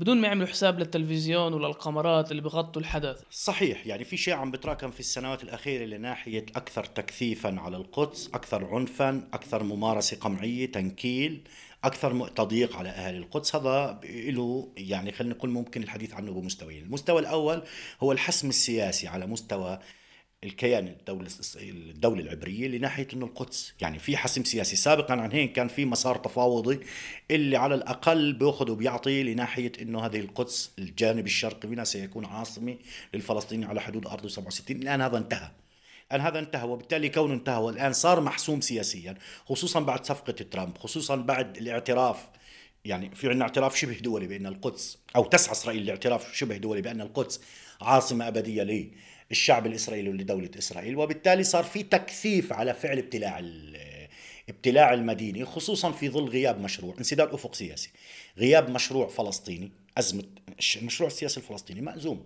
بدون 0.01 0.21
ما 0.21 0.29
يعملوا 0.29 0.47
حساب 0.47 0.79
للتلفزيون 0.79 1.53
ولا 1.55 1.67
القمرات 1.67 2.31
اللي 2.31 2.43
بغطوا 2.43 2.83
الحدث. 2.83 3.23
صحيح 3.31 3.87
يعني 3.87 4.05
في 4.05 4.17
شيء 4.17 4.35
عم 4.35 4.51
بتراكم 4.51 4.91
في 4.91 5.01
السنوات 5.01 5.43
الأخيرة 5.43 5.85
لناحية 5.85 6.47
أكثر 6.57 6.85
تكثيفا 6.85 7.61
على 7.61 7.77
القدس 7.77 8.31
أكثر 8.35 8.65
عنفا 8.65 9.29
أكثر 9.33 9.63
ممارسة 9.63 10.17
قمعية 10.17 10.73
تنكيل 10.73 11.49
أكثر 11.85 12.29
تضييق 12.29 12.77
على 12.77 12.89
اهالي 12.89 13.19
القدس. 13.19 13.57
هذا 13.57 14.01
له 14.05 14.69
يعني 14.77 15.13
خلينا 15.13 15.35
نقول 15.35 15.51
ممكن 15.51 15.83
الحديث 15.83 16.15
عنه 16.15 16.33
بمستويين. 16.33 16.85
المستوى 16.85 17.21
الأول 17.21 17.63
هو 18.03 18.13
الحسم 18.13 18.49
السياسي 18.49 19.09
على 19.09 19.27
مستوى 19.27 19.79
الكيان 20.45 20.87
الدولة 20.87 21.29
الدولة 21.63 22.21
العبرية 22.23 22.69
لناحية 22.69 23.09
إنه 23.13 23.27
القدس، 23.27 23.75
يعني 23.81 23.99
في 23.99 24.17
حسم 24.17 24.45
سياسي، 24.45 24.77
سابقا 24.77 25.15
عن 25.15 25.33
هيك 25.33 25.53
كان 25.53 25.69
في 25.69 25.85
مسار 25.85 26.17
تفاوضي 26.17 26.81
اللي 27.31 27.57
على 27.57 27.75
الأقل 27.75 28.33
بيأخذ 28.33 28.71
وبيعطي 28.71 29.23
لناحية 29.23 29.73
إنه 29.83 30.07
هذه 30.07 30.21
القدس 30.21 30.71
الجانب 30.79 31.27
الشرقي 31.27 31.69
منها 31.69 31.85
سيكون 31.85 32.25
عاصمة 32.25 32.77
للفلسطينيين 33.15 33.69
على 33.69 33.81
حدود 33.81 34.07
أرض 34.07 34.27
67 34.27 34.77
الآن 34.77 35.01
هذا 35.01 35.19
انتهى. 35.19 35.51
الآن 36.13 36.21
هذا 36.21 36.39
انتهى 36.39 36.69
وبالتالي 36.69 37.09
كونه 37.09 37.35
انتهى 37.35 37.63
والآن 37.63 37.93
صار 37.93 38.21
محسوم 38.21 38.61
سياسيا 38.61 39.15
خصوصا 39.47 39.81
بعد 39.81 40.07
صفقة 40.07 40.33
ترامب، 40.33 40.79
خصوصا 40.79 41.17
بعد 41.17 41.57
الاعتراف. 41.57 42.29
يعني 42.85 43.15
في 43.15 43.29
عندنا 43.29 43.45
اعتراف 43.45 43.77
شبه 43.77 43.99
دولي 43.99 44.27
بأن 44.27 44.47
القدس 44.47 44.99
أو 45.17 45.25
تسعى 45.25 45.53
إسرائيل 45.53 45.87
لاعتراف 45.87 46.37
شبه 46.37 46.57
دولي 46.57 46.83
بأن 46.83 47.01
القدس 47.01 47.41
عاصمة 47.81 48.29
أبدية 48.29 48.63
الشعب 49.31 49.67
الإسرائيلي 49.67 50.11
لدولة 50.11 50.51
إسرائيل 50.59 50.97
وبالتالي 50.97 51.45
صار 51.45 51.65
في 51.65 51.83
تكثيف 51.83 52.53
على 52.53 52.75
فعل 52.75 52.99
ابتلاع 52.99 53.43
ابتلاع 54.49 54.95
المدينة 54.95 55.45
خصوصا 55.45 55.93
في 55.93 56.09
ظل 56.09 56.29
غياب 56.29 56.61
مشروع 56.61 56.95
انسداد 56.99 57.29
أفق 57.29 57.55
سياسي 57.55 57.91
غياب 58.39 58.71
مشروع 58.71 59.09
فلسطيني 59.09 59.73
أزمة 59.99 60.25
المشروع 60.77 61.07
السياسي 61.07 61.41
الفلسطيني 61.41 61.81
مأزوم. 61.81 62.25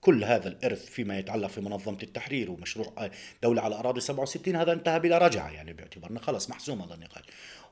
كل 0.00 0.24
هذا 0.24 0.48
الإرث 0.48 0.84
فيما 0.84 1.18
يتعلق 1.18 1.48
في 1.48 1.60
منظمة 1.60 1.98
التحرير 2.02 2.50
ومشروع 2.50 3.10
دولة 3.42 3.62
على 3.62 3.74
أراضي 3.74 4.00
67 4.00 4.56
هذا 4.56 4.72
انتهى 4.72 5.00
بلا 5.00 5.18
رجعة 5.18 5.50
يعني 5.50 5.72
باعتبارنا 5.72 6.20
خلص 6.20 6.50
محسوم 6.50 6.82
هذا 6.82 6.94
النقاش 6.94 7.24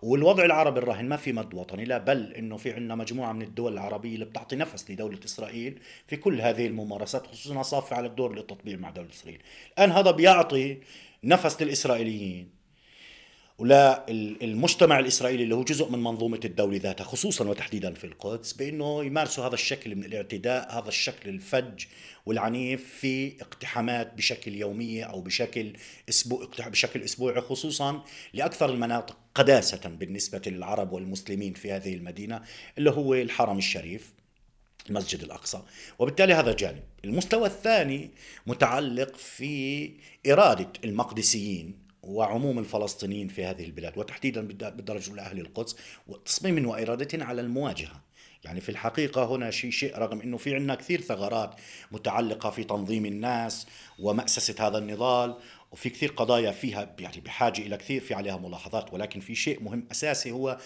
والوضع 0.04 0.44
العربي 0.44 0.78
الراهن 0.78 1.08
ما 1.08 1.16
في 1.16 1.32
مد 1.32 1.54
وطني 1.54 1.84
لا 1.84 1.99
بل 1.99 2.34
إنه 2.34 2.56
في 2.56 2.73
عندنا 2.73 2.94
مجموعة 2.94 3.32
من 3.32 3.42
الدول 3.42 3.73
العربية 3.73 4.14
اللي 4.14 4.25
بتعطي 4.25 4.56
نفس 4.56 4.90
لدولة 4.90 5.18
إسرائيل 5.25 5.80
في 6.06 6.16
كل 6.16 6.40
هذه 6.40 6.66
الممارسات 6.66 7.26
خصوصا 7.26 7.62
صافه 7.62 7.96
على 7.96 8.06
الدور 8.06 8.34
للتطبيع 8.34 8.76
مع 8.76 8.90
دولة 8.90 9.11
إسرائيل. 9.11 9.40
الآن 9.78 9.90
هذا 9.90 10.11
بيعطي 10.11 10.78
نفس 11.25 11.62
للإسرائيليين 11.62 12.50
ولا 13.58 14.06
المجتمع 14.42 14.99
الإسرائيلي 14.99 15.42
اللي 15.42 15.54
هو 15.54 15.64
جزء 15.64 15.90
من 15.90 15.99
منظومة 15.99 16.40
الدولة 16.44 16.76
ذاتها 16.76 17.04
خصوصا 17.04 17.49
وتحديدا 17.49 17.94
في 17.94 18.04
القدس 18.04 18.52
بإنه 18.52 19.04
يمارسوا 19.04 19.46
هذا 19.46 19.54
الشكل 19.54 19.96
من 19.96 20.04
الاعتداء، 20.04 20.78
هذا 20.78 20.88
الشكل 20.88 21.28
الفج 21.28 21.87
والعنيف 22.26 22.94
في 22.94 23.42
اقتحامات 23.42 24.14
بشكل 24.14 24.54
يومية 24.54 25.04
أو 25.04 25.20
بشكل 25.20 25.73
أسبوع 26.08 26.49
بشكل 26.66 27.02
أسبوعي 27.02 27.40
خصوصا 27.40 28.04
لأكثر 28.34 28.70
المناطق. 28.70 29.24
قداسة 29.34 29.88
بالنسبة 29.88 30.42
للعرب 30.46 30.92
والمسلمين 30.92 31.54
في 31.54 31.72
هذه 31.72 31.94
المدينة 31.94 32.42
اللي 32.78 32.90
هو 32.90 33.14
الحرم 33.14 33.58
الشريف 33.58 34.12
المسجد 34.90 35.22
الأقصى. 35.22 35.62
وبالتالي 35.98 36.34
هذا 36.34 36.52
جانب. 36.52 36.82
المستوى 37.04 37.46
الثاني 37.46 38.10
متعلق 38.46 39.16
في 39.16 39.92
إرادة 40.26 40.72
المقدسيين 40.84 41.78
وعموم 42.02 42.58
الفلسطينيين 42.58 43.28
في 43.28 43.44
هذه 43.44 43.64
البلاد 43.64 43.98
وتحديدا 43.98 44.40
بالدرجة 44.46 45.06
الأولى 45.06 45.22
أهل 45.22 45.40
القدس 45.40 45.76
وتصميم 46.06 46.66
وإرادة 46.66 47.24
على 47.24 47.40
المواجهة. 47.40 48.04
يعني 48.44 48.60
في 48.60 48.68
الحقيقة 48.68 49.24
هنا 49.24 49.50
شيء 49.50 49.70
شيء 49.70 49.98
رغم 49.98 50.20
أنه 50.20 50.36
في 50.36 50.54
عندنا 50.54 50.74
كثير 50.74 51.00
ثغرات 51.00 51.54
متعلقة 51.92 52.50
في 52.50 52.64
تنظيم 52.64 53.06
الناس 53.06 53.66
ومأسسة 53.98 54.66
هذا 54.68 54.78
النضال 54.78 55.34
وفي 55.75 55.90
كثير 55.90 56.12
قضايا 56.12 56.50
فيها 56.50 56.95
يعني 56.99 57.21
بحاجة 57.21 57.61
إلى 57.61 57.76
كثير 57.76 58.00
في 58.00 58.14
عليها 58.14 58.37
ملاحظات 58.37 58.95
ولكن 58.95 59.21
في 59.21 59.35
شيء 59.35 59.62
مهم 59.62 59.87
أساسي 59.90 60.31
هو 60.31 60.59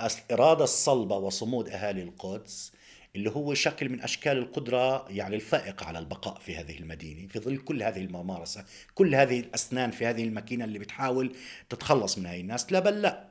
الإرادة 0.00 0.64
الصلبة 0.64 1.16
وصمود 1.16 1.68
أهالي 1.68 2.02
القدس 2.02 2.72
اللي 3.16 3.30
هو 3.30 3.54
شكل 3.54 3.88
من 3.88 4.00
أشكال 4.00 4.38
القدرة 4.38 5.10
يعني 5.10 5.36
الفائقة 5.36 5.86
على 5.86 5.98
البقاء 5.98 6.38
في 6.38 6.56
هذه 6.56 6.78
المدينة 6.78 7.28
في 7.28 7.38
ظل 7.38 7.56
كل 7.58 7.82
هذه 7.82 8.00
الممارسة، 8.00 8.64
كل 8.94 9.14
هذه 9.14 9.40
الأسنان 9.40 9.90
في 9.90 10.06
هذه 10.06 10.24
الماكينة 10.24 10.64
اللي 10.64 10.78
بتحاول 10.78 11.36
تتخلص 11.68 12.18
من 12.18 12.26
هاي 12.26 12.40
الناس، 12.40 12.72
لا 12.72 12.80
بل 12.80 13.02
لا. 13.02 13.28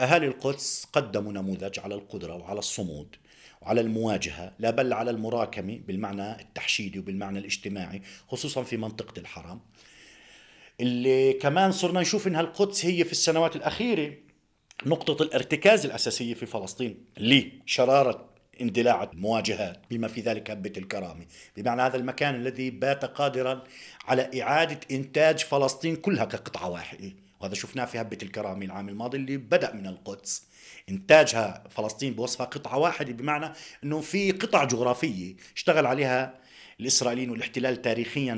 أهالي 0.00 0.26
القدس 0.26 0.86
قدموا 0.92 1.32
نموذج 1.32 1.80
على 1.80 1.94
القدرة 1.94 2.34
وعلى 2.34 2.58
الصمود 2.58 3.16
وعلى 3.62 3.80
المواجهة 3.80 4.52
لا 4.58 4.70
بل 4.70 4.92
على 4.92 5.10
المراكمة 5.10 5.80
بالمعنى 5.86 6.40
التحشيدي 6.40 6.98
وبالمعنى 6.98 7.38
الاجتماعي 7.38 8.02
خصوصا 8.28 8.62
في 8.62 8.76
منطقة 8.76 9.20
الحرم. 9.20 9.60
اللي 10.82 11.32
كمان 11.32 11.72
صرنا 11.72 12.00
نشوف 12.00 12.26
انها 12.26 12.40
القدس 12.40 12.86
هي 12.86 13.04
في 13.04 13.12
السنوات 13.12 13.56
الأخيرة 13.56 14.14
نقطة 14.86 15.22
الارتكاز 15.22 15.84
الأساسية 15.84 16.34
في 16.34 16.46
فلسطين 16.46 17.04
لشرارة 17.16 18.28
اندلاع 18.60 19.02
المواجهات 19.02 19.82
بما 19.90 20.08
في 20.08 20.20
ذلك 20.20 20.50
هبة 20.50 20.72
الكرامة 20.76 21.26
بمعنى 21.56 21.82
هذا 21.82 21.96
المكان 21.96 22.34
الذي 22.34 22.70
بات 22.70 23.04
قادرا 23.04 23.64
على 24.04 24.42
إعادة 24.42 24.80
إنتاج 24.90 25.38
فلسطين 25.38 25.96
كلها 25.96 26.24
كقطعة 26.24 26.70
واحدة. 26.70 27.12
وهذا 27.40 27.54
شفناه 27.54 27.84
في 27.84 28.00
هبة 28.00 28.18
الكرامة 28.22 28.64
العام 28.64 28.88
الماضي 28.88 29.16
اللي 29.18 29.36
بدأ 29.36 29.74
من 29.74 29.86
القدس. 29.86 30.46
إنتاجها 30.88 31.64
فلسطين 31.70 32.14
بوصفها 32.14 32.46
قطعة 32.46 32.78
واحدة 32.78 33.12
بمعنى 33.12 33.52
أنه 33.84 34.00
في 34.00 34.32
قطع 34.32 34.64
جغرافية 34.64 35.34
اشتغل 35.56 35.86
عليها 35.86 36.41
الإسرائيليين 36.82 37.30
والاحتلال 37.30 37.82
تاريخيا 37.82 38.34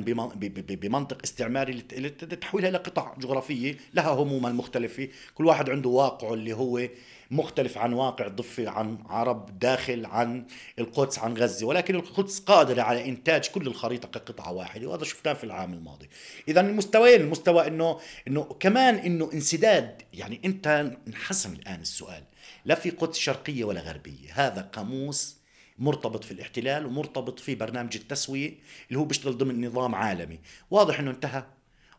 بمنطق 0.68 1.18
استعماري 1.24 1.72
لتحويلها 1.72 2.70
إلى 2.70 2.78
قطع 2.78 3.14
جغرافية 3.18 3.76
لها 3.94 4.10
هموما 4.10 4.52
مختلفة 4.52 5.08
كل 5.34 5.46
واحد 5.46 5.70
عنده 5.70 5.90
واقعه 5.90 6.34
اللي 6.34 6.52
هو 6.52 6.88
مختلف 7.30 7.78
عن 7.78 7.92
واقع 7.92 8.26
الضفة 8.26 8.68
عن 8.68 8.98
عرب 9.06 9.58
داخل 9.58 10.06
عن 10.06 10.46
القدس 10.78 11.18
عن 11.18 11.34
غزة. 11.34 11.66
ولكن 11.66 11.94
القدس 11.94 12.40
قادرة 12.40 12.82
على 12.82 13.08
إنتاج 13.08 13.48
كل 13.48 13.66
الخريطة 13.66 14.08
كقطعة 14.08 14.52
واحدة 14.52 14.88
وهذا 14.88 15.04
شفناه 15.04 15.32
في 15.32 15.44
العام 15.44 15.72
الماضي. 15.72 16.08
إذا 16.48 16.60
المستويين 16.60 17.20
المستوى 17.20 17.66
إنه 17.66 18.00
إنه 18.28 18.42
كمان 18.42 18.94
إنه 18.94 19.30
انسداد. 19.32 20.02
يعني 20.12 20.40
أنت 20.44 20.92
انحسم 21.08 21.52
الآن 21.52 21.80
السؤال. 21.80 22.22
لا 22.64 22.74
في 22.74 22.90
قدس 22.90 23.18
شرقية 23.18 23.64
ولا 23.64 23.80
غربية. 23.80 24.32
هذا 24.32 24.60
قاموس 24.62 25.43
مرتبط 25.78 26.24
في 26.24 26.30
الاحتلال 26.30 26.86
ومرتبط 26.86 27.40
في 27.40 27.54
برنامج 27.54 27.96
التسوية 27.96 28.54
اللي 28.88 28.98
هو 28.98 29.04
بيشتغل 29.04 29.38
ضمن 29.38 29.66
نظام 29.66 29.94
عالمي. 29.94 30.38
واضح 30.70 30.98
إنه 30.98 31.10
انتهى 31.10 31.44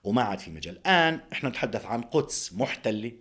وما 0.04 0.22
عاد 0.22 0.40
في 0.40 0.52
مجال. 0.52 0.78
الآن 0.78 1.20
إحنا 1.34 1.50
نتحدث 1.50 1.86
عن 1.86 2.02
قدس 2.02 2.54
محتلة 2.54 3.12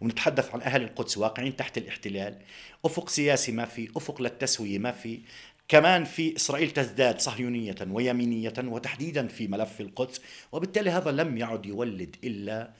ونتحدث 0.00 0.54
عن 0.54 0.62
أهل 0.62 0.82
القدس 0.82 1.18
واقعين 1.18 1.56
تحت 1.56 1.78
الاحتلال. 1.78 2.38
أفق 2.84 3.08
سياسي 3.08 3.52
ما 3.52 3.64
في 3.64 3.88
أفق 3.96 4.22
للتسوية 4.22 4.78
ما 4.78 4.92
في. 4.92 5.20
كمان 5.68 6.04
في 6.04 6.36
إسرائيل 6.36 6.70
تزداد 6.70 7.20
صهيونية 7.20 7.74
ويمينية 7.90 8.52
وتحديدا 8.58 9.26
في 9.26 9.48
ملف 9.48 9.80
القدس 9.80 10.20
وبالتالي 10.52 10.90
هذا 10.90 11.10
لم 11.10 11.38
يعد 11.38 11.66
يولد 11.66 12.16
إلا 12.24 12.70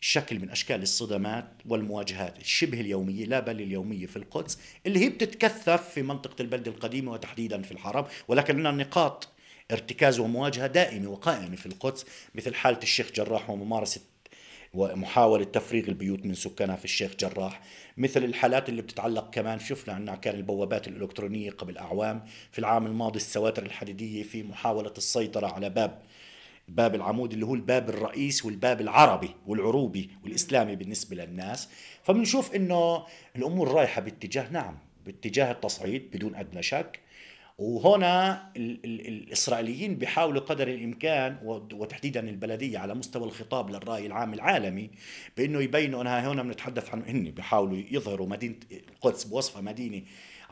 شكل 0.00 0.38
من 0.38 0.50
أشكال 0.50 0.82
الصدمات 0.82 1.44
والمواجهات 1.66 2.38
الشبه 2.38 2.80
اليومية 2.80 3.24
لا 3.24 3.40
بل 3.40 3.60
اليومية 3.60 4.06
في 4.06 4.16
القدس 4.16 4.58
اللي 4.86 4.98
هي 4.98 5.08
بتتكثف 5.08 5.88
في 5.88 6.02
منطقة 6.02 6.42
البلدة 6.42 6.70
القديمة 6.70 7.12
وتحديدا 7.12 7.62
في 7.62 7.72
الحرم 7.72 8.04
ولكن 8.28 8.56
لنا 8.58 8.70
نقاط 8.70 9.28
ارتكاز 9.72 10.18
ومواجهة 10.18 10.66
دائمة 10.66 11.10
وقائمة 11.10 11.56
في 11.56 11.66
القدس 11.66 12.06
مثل 12.34 12.54
حالة 12.54 12.78
الشيخ 12.82 13.12
جراح 13.12 13.50
وممارسة 13.50 14.00
ومحاولة 14.74 15.44
تفريغ 15.44 15.88
البيوت 15.88 16.26
من 16.26 16.34
سكانها 16.34 16.76
في 16.76 16.84
الشيخ 16.84 17.16
جراح 17.20 17.62
مثل 17.96 18.24
الحالات 18.24 18.68
اللي 18.68 18.82
بتتعلق 18.82 19.30
كمان 19.30 19.58
شفنا 19.58 19.94
عنا 19.94 20.16
كان 20.16 20.34
البوابات 20.34 20.88
الإلكترونية 20.88 21.50
قبل 21.50 21.78
أعوام 21.78 22.24
في 22.52 22.58
العام 22.58 22.86
الماضي 22.86 23.16
السواتر 23.16 23.62
الحديدية 23.62 24.22
في 24.22 24.42
محاولة 24.42 24.92
السيطرة 24.98 25.46
على 25.46 25.70
باب 25.70 26.02
باب 26.70 26.94
العمود 26.94 27.32
اللي 27.32 27.46
هو 27.46 27.54
الباب 27.54 27.88
الرئيس 27.88 28.44
والباب 28.44 28.80
العربي 28.80 29.30
والعروبي 29.46 30.10
والإسلامي 30.24 30.76
بالنسبة 30.76 31.16
للناس. 31.16 31.68
فبنشوف 32.02 32.54
أنه 32.54 33.04
الأمور 33.36 33.72
رايحة 33.72 34.00
باتجاه 34.00 34.50
نعم 34.50 34.78
باتجاه 35.06 35.52
التصعيد 35.52 36.10
بدون 36.12 36.34
أدنى 36.34 36.62
شك. 36.62 37.00
وهنا 37.60 38.42
الإسرائيليين 38.56 39.96
بيحاولوا 39.96 40.40
قدر 40.40 40.68
الإمكان 40.68 41.36
وتحديدا 41.72 42.20
البلدية 42.20 42.78
على 42.78 42.94
مستوى 42.94 43.24
الخطاب 43.24 43.70
للرأي 43.70 44.06
العام 44.06 44.34
العالمي 44.34 44.90
بأنه 45.36 45.60
يبينوا 45.60 46.02
أنها 46.02 46.32
هنا 46.32 46.42
بنتحدث 46.42 46.90
عن 46.94 47.02
هن 47.02 47.30
بيحاولوا 47.30 47.82
يظهروا 47.90 48.26
مدينة 48.26 48.56
القدس 48.72 49.24
بوصفها 49.24 49.62
مدينة 49.62 50.02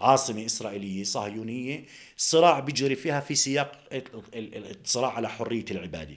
عاصمة 0.01 0.47
إسرائيلية 0.47 1.05
صهيونية 1.05 1.85
صراع 2.17 2.61
بيجري 2.61 2.97
فيها 2.97 3.21
في 3.21 3.35
سياق 3.35 3.89
الصراع 4.35 5.13
على 5.13 5.29
حرية 5.29 5.65
العبادة. 5.71 6.17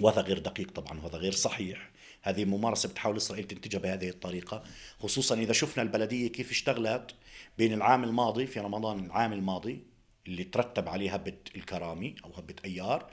وهذا 0.00 0.20
غير 0.20 0.38
دقيق 0.38 0.70
طبعا 0.70 1.00
وهذا 1.00 1.18
غير 1.18 1.32
صحيح. 1.32 1.90
هذه 2.22 2.44
ممارسة 2.44 2.88
بتحاول 2.88 3.16
إسرائيل 3.16 3.44
تنتجها 3.44 3.78
بهذه 3.78 4.08
الطريقة 4.08 4.62
خصوصا 5.00 5.34
إذا 5.34 5.52
شفنا 5.52 5.82
البلدية 5.82 6.28
كيف 6.28 6.50
اشتغلت 6.50 7.14
بين 7.58 7.72
العام 7.72 8.04
الماضي 8.04 8.46
في 8.46 8.60
رمضان 8.60 9.06
العام 9.06 9.32
الماضي 9.32 9.82
اللي 10.26 10.44
ترتب 10.44 10.88
عليه 10.88 11.14
هبة 11.14 11.36
الكرامي 11.56 12.14
أو 12.24 12.32
هبة 12.32 12.54
أيار 12.64 13.10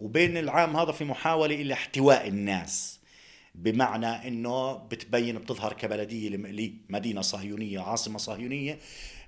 وبين 0.00 0.36
العام 0.36 0.76
هذا 0.76 0.92
في 0.92 1.04
محاولة 1.04 1.54
إلى 1.54 1.74
احتواء 1.74 2.28
الناس. 2.28 2.97
بمعنى 3.62 4.28
إنه 4.28 4.72
بتبين 4.74 5.38
بتظهر 5.38 5.72
كبلدية 5.72 6.28
لمدينة 6.28 7.20
صهيونية 7.20 7.80
عاصمة 7.80 8.18
صهيونية 8.18 8.78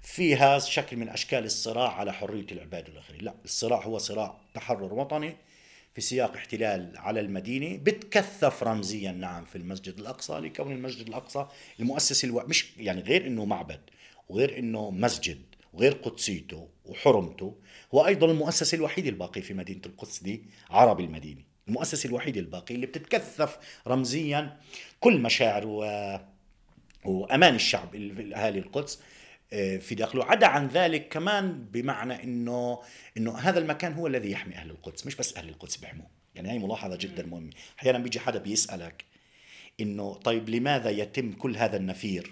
فيها 0.02 0.58
شكل 0.58 0.96
من 0.96 1.08
أشكال 1.08 1.44
الصراع 1.44 1.92
على 1.92 2.12
حرية 2.12 2.46
العباد 2.52 2.88
والاخرين، 2.88 3.20
لا 3.20 3.34
الصراع 3.44 3.84
هو 3.84 3.98
صراع 3.98 4.40
تحرر 4.54 4.94
وطني 4.94 5.36
في 5.94 6.00
سياق 6.00 6.34
احتلال 6.34 6.92
على 6.96 7.20
المدينة 7.20 7.76
بتكثف 7.76 8.62
رمزيا 8.62 9.12
نعم 9.12 9.44
في 9.44 9.56
المسجد 9.56 9.98
الأقصى 9.98 10.32
لكون 10.32 10.72
المسجد 10.72 11.06
الأقصى 11.08 11.46
المؤسس 11.80 12.24
ألو... 12.24 12.42
مش 12.46 12.76
يعني 12.78 13.00
غير 13.00 13.26
إنه 13.26 13.44
معبد 13.44 13.80
وغير 14.28 14.58
إنه 14.58 14.90
مسجد 14.90 15.42
وغير 15.72 15.92
قدسيته 15.92 16.68
وحرمته 16.84 17.54
هو 17.94 18.06
أيضا 18.06 18.26
المؤسس 18.30 18.74
الوحيد 18.74 19.06
الباقي 19.06 19.42
في 19.42 19.54
مدينة 19.54 19.80
القدس 19.86 20.22
دي 20.22 20.42
عرب 20.70 21.00
المدينة. 21.00 21.49
المؤسس 21.70 22.06
الوحيد 22.06 22.36
الباقي 22.36 22.74
اللي 22.74 22.86
بتتكثف 22.86 23.58
رمزيا 23.86 24.56
كل 25.00 25.18
مشاعر 25.18 25.66
و... 25.66 25.78
وأمان 27.04 27.54
الشعب 27.54 27.94
اهالي 27.94 28.58
القدس 28.58 29.02
آه، 29.52 29.76
في 29.76 29.94
داخله. 29.94 30.24
عدا 30.24 30.46
عن 30.46 30.66
ذلك 30.66 31.08
كمان 31.08 31.64
بمعنى 31.72 32.22
انه 32.24 32.82
إنه 33.16 33.38
هذا 33.38 33.58
المكان 33.58 33.92
هو 33.92 34.06
الذي 34.06 34.30
يحمي 34.30 34.54
أهل 34.54 34.70
القدس 34.70 35.06
مش 35.06 35.16
بس 35.16 35.36
أهل 35.36 35.48
القدس 35.48 35.76
بيحموه. 35.76 36.06
يعني 36.34 36.50
هي 36.50 36.58
ملاحظة 36.58 36.96
جدا 36.96 37.26
مهمة. 37.26 37.50
أحيانا 37.78 37.98
بيجي 37.98 38.20
حدا 38.20 38.38
بيسألك 38.38 39.04
إنه 39.80 40.14
طيب 40.14 40.48
لماذا 40.50 40.90
يتم 40.90 41.32
كل 41.32 41.56
هذا 41.56 41.76
النفير؟ 41.76 42.30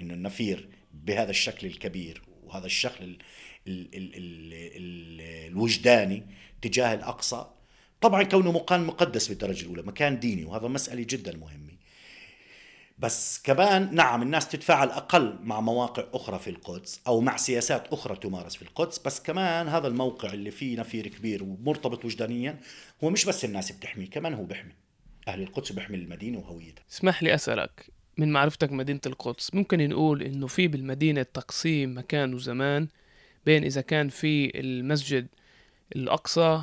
إنه 0.00 0.14
النفير 0.14 0.68
بهذا 0.94 1.30
الشكل 1.30 1.66
الكبير 1.66 2.22
وهذا 2.44 2.66
الشكل 2.66 3.04
ال 3.04 3.18
ال 3.66 3.88
ال 3.94 4.14
ال 4.14 4.52
ال 4.52 5.20
الوجداني 5.50 6.22
تجاه 6.62 6.94
الأقصى؟ 6.94 7.46
طبعا 8.04 8.22
كونه 8.22 8.52
مكان 8.52 8.84
مقدس 8.84 9.28
بالدرجة 9.28 9.62
الأولى 9.62 9.82
مكان 9.82 10.20
ديني 10.20 10.44
وهذا 10.44 10.68
مسألة 10.68 11.06
جدا 11.08 11.36
مهمة. 11.36 11.72
بس 12.98 13.42
كمان 13.44 13.94
نعم 13.94 14.22
الناس 14.22 14.48
تتفاعل 14.48 14.88
أقل 14.88 15.38
مع 15.42 15.60
مواقع 15.60 16.04
أخرى 16.12 16.38
في 16.38 16.50
القدس 16.50 17.00
أو 17.06 17.20
مع 17.20 17.36
سياسات 17.36 17.92
أخرى 17.92 18.16
تمارس 18.16 18.56
في 18.56 18.62
القدس 18.62 18.98
بس 18.98 19.20
كمان 19.20 19.68
هذا 19.68 19.86
الموقع 19.88 20.32
اللي 20.32 20.50
فيه 20.50 20.78
نفير 20.78 21.08
كبير 21.08 21.42
ومرتبط 21.44 22.04
وجدانيا 22.04 22.60
هو 23.04 23.10
مش 23.10 23.24
بس 23.24 23.44
الناس 23.44 23.72
بتحميه 23.72 24.10
كمان 24.10 24.34
هو 24.34 24.44
بيحمي. 24.44 24.72
أهل 25.28 25.42
القدس 25.42 25.72
بيحمي 25.72 25.96
المدينة 25.96 26.38
وهويتها. 26.38 26.84
اسمح 26.92 27.22
لي 27.22 27.34
أسألك 27.34 27.90
من 28.18 28.32
معرفتك 28.32 28.72
مدينه 28.72 29.00
القدس 29.06 29.54
ممكن 29.54 29.88
نقول 29.88 30.22
إنه 30.22 30.46
في 30.46 30.68
بالمدينة 30.68 31.22
تقسيم 31.22 31.98
مكان 31.98 32.34
وزمان؟ 32.34 32.88
بين 33.46 33.64
إذا 33.64 33.80
كان 33.80 34.08
في 34.08 34.60
المسجد 34.60 35.26
الأقصى 35.96 36.62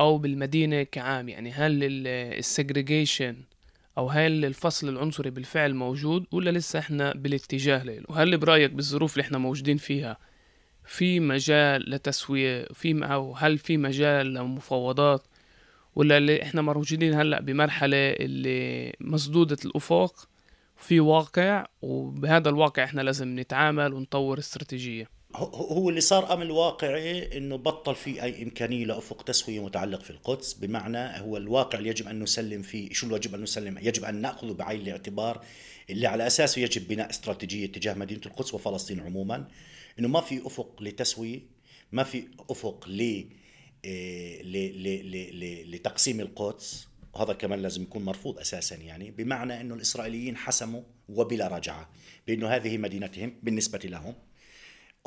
أو 0.00 0.18
بالمدينة 0.18 0.82
كعام. 0.82 1.28
يعني 1.28 1.52
هل 1.52 1.80
السجريجيشن 2.08 3.36
أو 3.98 4.08
هل 4.08 4.44
الفصل 4.44 4.88
العنصري 4.88 5.30
بالفعل 5.30 5.74
موجود 5.74 6.26
ولا 6.32 6.50
لسه 6.50 6.78
إحنا 6.78 7.12
بالاتجاه 7.12 7.82
له؟ 7.82 8.02
وهل 8.08 8.38
برأيك 8.38 8.72
بالظروف 8.72 9.12
اللي 9.12 9.22
إحنا 9.22 9.38
موجودين 9.38 9.76
فيها 9.76 10.18
في 10.84 11.20
مجال 11.20 11.90
لتسوية؟ 11.90 12.64
في 12.74 13.04
أو 13.04 13.34
هل 13.34 13.58
في 13.58 13.76
مجال 13.76 14.34
لمفاوضات؟ 14.34 15.22
ولا 15.96 16.16
اللي 16.16 16.42
إحنا 16.42 16.62
موجودين 16.62 17.14
هلأ 17.14 17.40
بمرحلة 17.40 17.96
اللي 17.96 18.92
مسدودة 19.00 19.56
الافق 19.64 20.28
في 20.76 21.00
واقع 21.00 21.66
وبهذا 21.82 22.48
الواقع 22.48 22.84
إحنا 22.84 23.00
لازم 23.00 23.40
نتعامل 23.40 23.92
ونطور 23.94 24.38
استراتيجية. 24.38 25.17
هو 25.42 25.88
اللي 25.88 26.00
صار 26.00 26.32
أمر 26.32 26.52
واقعي 26.52 27.36
إنه 27.36 27.56
بطل 27.56 27.94
في 27.94 28.22
أي 28.22 28.42
إمكانية 28.42 28.84
لأفق 28.84 29.22
تسوية 29.22 29.64
متعلق 29.64 30.02
في 30.02 30.10
القدس. 30.10 30.52
بمعنى 30.52 30.98
هو 30.98 31.36
الواقع 31.36 31.78
اللي 31.78 31.90
يجب 31.90 32.08
أن 32.08 32.22
نسلم 32.22 32.62
فيه 32.62 32.92
شو 32.92 33.16
يجب 33.16 33.34
أن 33.34 33.42
نسلم؟ 33.42 33.78
يجب 33.78 34.04
أن 34.04 34.20
نأخذه 34.20 34.52
بعين 34.52 34.80
الاعتبار 34.80 35.44
اللي 35.90 36.06
على 36.06 36.26
أساسه 36.26 36.62
يجب 36.62 36.88
بناء 36.88 37.10
استراتيجية 37.10 37.66
تجاه 37.66 37.94
مدينة 37.94 38.20
القدس 38.26 38.54
وفلسطين 38.54 39.00
عموما. 39.00 39.48
إنه 39.98 40.08
ما 40.08 40.20
في 40.20 40.46
أفق 40.46 40.82
لتسوية 40.82 41.40
ما 41.92 42.02
في 42.02 42.24
أفق 42.50 42.88
ل 42.88 43.24
إيه، 43.84 45.64
لتقسيم 45.64 46.20
القدس. 46.20 46.88
وهذا 47.14 47.32
كمان 47.32 47.62
لازم 47.62 47.82
يكون 47.82 48.04
مرفوض 48.04 48.38
أساسا 48.38 48.76
يعني. 48.76 49.10
بمعنى 49.10 49.60
إنه 49.60 49.74
الإسرائيليين 49.74 50.36
حسموا 50.36 50.82
وبلا 51.08 51.48
رجعة 51.48 51.90
بأنه 52.26 52.48
هذه 52.48 52.78
مدينتهم 52.78 53.34
بالنسبة 53.42 53.78
لهم. 53.78 54.14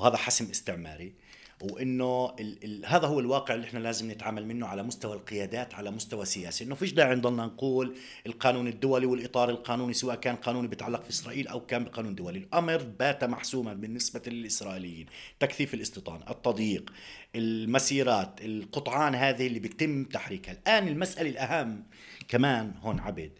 وهذا 0.02 0.18
حسم 0.18 0.50
استعماري 0.50 1.14
وإنه 1.62 2.36
ال 2.40 2.64
ال 2.64 2.86
هذا 2.86 3.08
هو 3.08 3.20
الواقع 3.20 3.56
اللي 3.56 3.68
إحنا 3.68 3.80
لازم 3.80 4.12
نتعامل 4.12 4.46
منه 4.46 4.68
على 4.68 4.84
مستوى 4.84 5.16
القيادات 5.16 5.74
على 5.74 5.92
مستوى 5.92 6.26
سياسي. 6.26 6.64
إنه 6.64 6.76
فيش 6.76 6.94
داعي 6.94 7.16
نضلنا 7.16 7.46
نقول 7.46 7.96
القانون 8.26 8.68
الدولي 8.68 9.06
والإطار 9.06 9.50
القانوني 9.50 9.94
سواء 9.94 10.16
كان 10.16 10.36
قانوني 10.36 10.68
بيتعلق 10.68 11.04
في 11.04 11.10
إسرائيل 11.10 11.48
أو 11.48 11.66
كان 11.66 11.84
بقانون 11.84 12.16
دولي. 12.16 12.40
الأمر 12.40 12.84
بات 12.84 13.24
محسوما 13.24 13.74
بالنسبة 13.74 14.22
للإسرائيليين. 14.28 15.06
تكثيف 15.40 15.74
الاستيطان 15.74 16.22
التضييق 16.30 16.94
المسيرات 17.36 18.42
القطعان 18.42 19.16
هذه 19.16 19.48
اللي 19.48 19.60
بيتم 19.60 20.04
تحريكها. 20.04 20.52
الآن 20.52 20.88
المسألة 20.88 21.30
الأهم 21.30 21.84
كمان 22.28 22.74
هون 22.82 23.00
عبد 23.00 23.32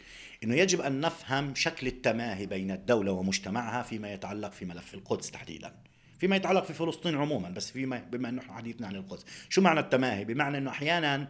إنه 0.44 0.56
يجب 0.56 0.82
أن 0.82 1.00
نفهم 1.00 1.56
شكل 1.56 1.88
التماهي 1.88 2.46
بين 2.46 2.72
الدولة 2.72 3.12
ومجتمعها 3.12 3.84
فيما 3.84 4.14
يتعلق 4.14 4.52
في 4.52 4.66
ملف 4.66 4.94
القدس 4.94 5.32
تحديدا. 5.32 5.91
فيما 6.22 6.36
يتعلق 6.36 6.64
في 6.64 6.74
فلسطين 6.74 7.16
عموما 7.16 7.50
بس 7.50 7.72
فيما 7.72 8.00
بما 8.00 8.30
إنه 8.30 8.42
حديثنا 8.42 8.88
عن 8.88 8.96
القدس. 8.96 9.26
شو 9.50 9.62
معنى 9.62 9.80
التماهي؟ 9.80 10.26
بمعنى 10.26 10.58
إنه 10.58 10.72
أحيانا 10.72 11.28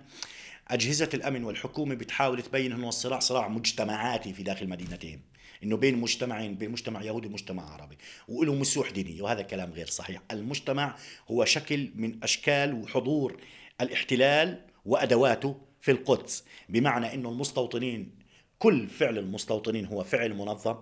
أجهزة 0.67 1.09
الأمن 1.13 1.43
والحكومة 1.43 1.95
بتحاول 1.95 2.41
تبين 2.41 2.71
انه 2.71 2.89
الصراع 2.89 3.19
صراع 3.19 3.47
مجتمعاتي 3.47 4.33
في 4.33 4.43
داخل 4.43 4.69
مدينتين 4.69 5.21
إنه 5.63 5.77
بين 5.77 5.97
مجتمعين 5.97 6.55
بين 6.55 6.71
مجتمع 6.71 7.03
يهودي 7.03 7.27
ومجتمع 7.27 7.73
عربي. 7.73 7.97
وله 8.27 8.55
مسوح 8.55 8.91
دينيه 8.91 9.21
وهذا 9.21 9.41
كلام 9.41 9.73
غير 9.73 9.87
صحيح. 9.87 10.21
المجتمع 10.31 10.95
هو 11.31 11.45
شكل 11.45 11.91
من 11.95 12.23
أشكال 12.23 12.73
وحضور 12.73 13.41
الاحتلال 13.81 14.65
وأدواته 14.85 15.61
في 15.81 15.91
القدس. 15.91 16.45
بمعنى 16.69 17.13
إنه 17.13 17.29
المستوطنين 17.29 18.15
كل 18.59 18.87
فعل 18.87 19.17
المستوطنين 19.17 19.85
هو 19.85 20.03
فعل 20.03 20.33
منظم 20.33 20.75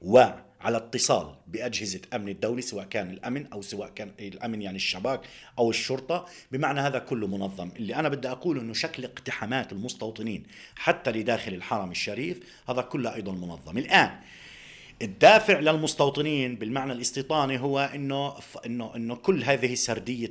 و 0.00 0.30
على 0.60 0.76
اتصال 0.76 1.34
بأجهزة 1.46 2.00
أمن 2.14 2.28
الدولي 2.28 2.62
سواء 2.62 2.84
كان 2.84 3.10
الأمن 3.10 3.46
أو 3.46 3.62
سواء 3.62 3.88
كان 3.88 4.12
الأمن 4.20 4.62
يعني 4.62 4.76
الشباك 4.76 5.20
أو 5.58 5.70
الشرطة. 5.70 6.26
بمعنى 6.52 6.80
هذا 6.80 6.98
كله 6.98 7.26
منظم. 7.26 7.70
اللي 7.76 7.94
أنا 7.96 8.08
بدي 8.08 8.28
اقوله 8.28 8.60
إنه 8.60 8.72
شكل 8.72 9.04
اقتحامات 9.04 9.72
المستوطنين 9.72 10.42
حتى 10.76 11.10
لداخل 11.10 11.54
الحرم 11.54 11.90
الشريف 11.90 12.40
هذا 12.68 12.82
كله 12.82 13.14
أيضا 13.14 13.32
منظم. 13.32 13.78
الآن 13.78 14.10
الدافع 15.02 15.60
للمستوطنين 15.60 16.56
بالمعنى 16.56 16.92
الاستيطاني 16.92 17.58
هو 17.58 17.90
إنه 17.94 18.34
إنه 18.66 18.96
إنه 18.96 19.14
كل 19.16 19.44
هذه 19.44 19.74
سردية 19.74 20.30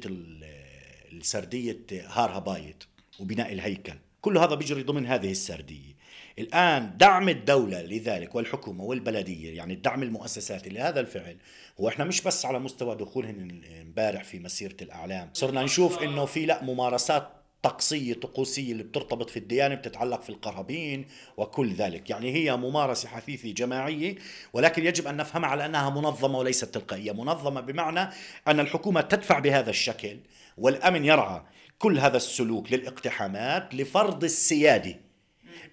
السرديه 1.11 1.85
هار 1.91 2.37
هبايت 2.37 2.83
وبناء 3.19 3.53
الهيكل 3.53 3.93
كل 4.21 4.37
هذا 4.37 4.55
بيجري 4.55 4.83
ضمن 4.83 5.05
هذه 5.05 5.31
السردية. 5.31 5.98
الآن 6.39 6.97
دعم 6.97 7.29
الدولة 7.29 7.81
لذلك 7.81 8.35
والحكومة 8.35 8.83
والبلدية 8.83 9.57
يعني 9.57 9.73
الدعم 9.73 10.03
المؤسساتي 10.03 10.69
لهذا 10.69 10.99
الفعل 10.99 11.37
هو 11.79 11.87
إحنا 11.87 12.05
مش 12.05 12.21
بس 12.21 12.45
على 12.45 12.59
مستوى 12.59 12.95
دخولهن 12.95 13.61
امبارح 13.81 14.23
في 14.23 14.39
مسيرة 14.39 14.75
الأعلام. 14.81 15.29
صرنا 15.33 15.63
نشوف 15.63 16.03
إنه 16.03 16.25
في 16.25 16.45
لا 16.45 16.63
ممارسات 16.63 17.29
طقسية 17.61 18.13
طقوسية 18.13 18.71
اللي 18.71 18.83
بترتبط 18.83 19.29
في 19.29 19.39
الديانة 19.39 19.75
بتتعلق 19.75 20.21
في 20.21 20.29
القرابين 20.29 21.07
وكل 21.37 21.73
ذلك. 21.73 22.09
يعني 22.09 22.33
هي 22.33 22.57
ممارسة 22.57 23.09
حثيثة 23.09 23.51
جماعية 23.51 24.15
ولكن 24.53 24.85
يجب 24.85 25.07
أن 25.07 25.17
نفهمها 25.17 25.49
على 25.49 25.65
أنها 25.65 25.89
منظمة 25.89 26.39
وليست 26.39 26.65
تلقائية. 26.65 27.11
منظمة 27.11 27.61
بمعنى 27.61 28.09
أن 28.47 28.59
الحكومة 28.59 29.01
تدفع 29.01 29.39
بهذا 29.39 29.69
الشكل 29.69 30.17
والأمن 30.57 31.05
يرعى 31.05 31.41
كل 31.79 31.99
هذا 31.99 32.17
السلوك 32.17 32.73
للاقتحامات 32.73 33.75
لفرض 33.75 34.23
السيادة. 34.23 35.08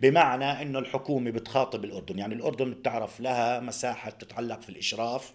بمعنى 0.00 0.62
إنه 0.62 0.78
الحكومة 0.78 1.30
بتخاطب 1.30 1.84
الأردن. 1.84 2.18
يعني 2.18 2.34
الأردن 2.34 2.70
بتعرف 2.70 3.20
لها 3.20 3.60
مساحة 3.60 4.10
تتعلق 4.10 4.62
في 4.62 4.68
الإشراف 4.68 5.32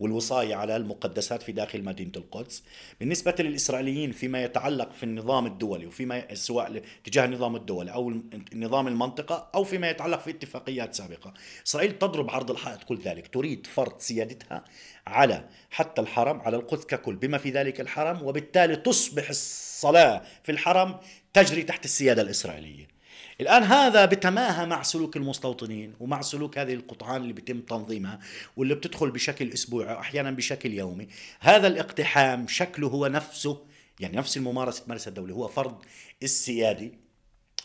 والوصاية 0.00 0.54
على 0.54 0.76
المقدسات 0.76 1.42
في 1.42 1.52
داخل 1.52 1.82
مدينة 1.82 2.12
القدس. 2.16 2.62
بالنسبة 3.00 3.34
للإسرائيليين 3.38 4.12
فيما 4.12 4.44
يتعلق 4.44 4.92
في 4.92 5.02
النظام 5.02 5.46
الدولي 5.46 5.86
وفيما 5.86 6.34
سواء 6.34 6.82
تجاه 7.04 7.24
النظام 7.24 7.56
الدولي 7.56 7.92
أو 7.92 8.12
نظام 8.54 8.88
المنطقة 8.88 9.50
أو 9.54 9.64
فيما 9.64 9.90
يتعلق 9.90 10.20
في 10.20 10.30
اتفاقيات 10.30 10.94
سابقة. 10.94 11.34
إسرائيل 11.66 11.98
تضرب 11.98 12.30
عرض 12.30 12.50
الحائط 12.50 12.84
كل 12.84 12.98
ذلك 12.98 13.28
تريد 13.28 13.66
فرض 13.66 13.98
سيادتها 13.98 14.64
على 15.06 15.48
حتى 15.70 16.00
الحرم 16.00 16.40
على 16.40 16.56
القدس 16.56 16.84
ككل 16.84 17.16
بما 17.16 17.38
في 17.38 17.50
ذلك 17.50 17.80
الحرم 17.80 18.22
وبالتالي 18.22 18.76
تصبح 18.76 19.28
الصلاة 19.28 20.22
في 20.42 20.52
الحرم 20.52 20.96
تجري 21.32 21.62
تحت 21.62 21.84
السيادة 21.84 22.22
الإسرائيلية. 22.22 22.93
الآن 23.40 23.62
هذا 23.62 24.04
بتماهى 24.04 24.66
مع 24.66 24.82
سلوك 24.82 25.16
المستوطنين 25.16 25.94
ومع 26.00 26.20
سلوك 26.20 26.58
هذه 26.58 26.74
القطعان 26.74 27.22
اللي 27.22 27.32
بيتم 27.32 27.60
تنظيمها 27.60 28.20
واللي 28.56 28.74
بتدخل 28.74 29.10
بشكل 29.10 29.52
أسبوعي 29.52 29.94
وأحيانا 29.94 30.30
بشكل 30.30 30.72
يومي. 30.72 31.08
هذا 31.40 31.66
الاقتحام 31.66 32.46
شكله 32.48 32.88
هو 32.88 33.06
نفسه 33.06 33.66
يعني 34.00 34.16
نفس 34.16 34.36
الممارسة 34.36 34.84
تمارسها 34.84 35.08
الدولة 35.08 35.34
هو 35.34 35.48
فرض 35.48 35.82
السيادي 36.22 36.98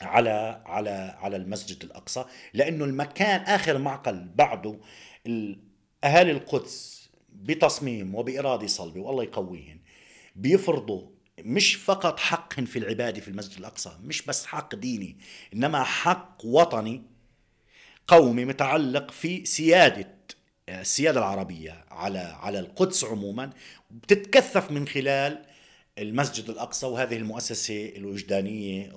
على 0.01 0.63
على 0.65 1.17
على 1.19 1.35
المسجد 1.35 1.83
الأقصى 1.83 2.25
لأنه 2.53 2.85
المكان 2.85 3.41
آخر 3.41 3.77
معقل 3.77 4.29
بعده 4.35 4.79
اهالي 6.03 6.31
القدس 6.31 7.09
بتصميم 7.29 8.15
وبإرادة 8.15 8.67
صلبة 8.67 9.01
والله 9.01 9.23
يقويهن 9.23 9.79
بيفرضوا 10.35 11.18
مش 11.45 11.75
فقط 11.75 12.19
حق 12.19 12.59
في 12.59 12.79
العبادة 12.79 13.21
في 13.21 13.27
المسجد 13.27 13.57
الأقصى 13.57 13.91
مش 14.03 14.21
بس 14.21 14.45
حق 14.45 14.75
ديني 14.75 15.17
إنما 15.53 15.83
حق 15.83 16.37
وطني 16.43 17.03
قومي 18.07 18.45
متعلق 18.45 19.11
في 19.11 19.45
سيادة 19.45 20.19
السيادة 20.69 21.19
العربية 21.19 21.85
على 21.91 22.19
على 22.19 22.59
القدس 22.59 23.03
عموما 23.03 23.49
بتتكثف 23.91 24.71
من 24.71 24.87
خلال 24.87 25.45
المسجد 25.97 26.49
الأقصى 26.49 26.85
وهذه 26.85 27.17
المؤسسة 27.17 27.93
الوجدانية 27.95 28.91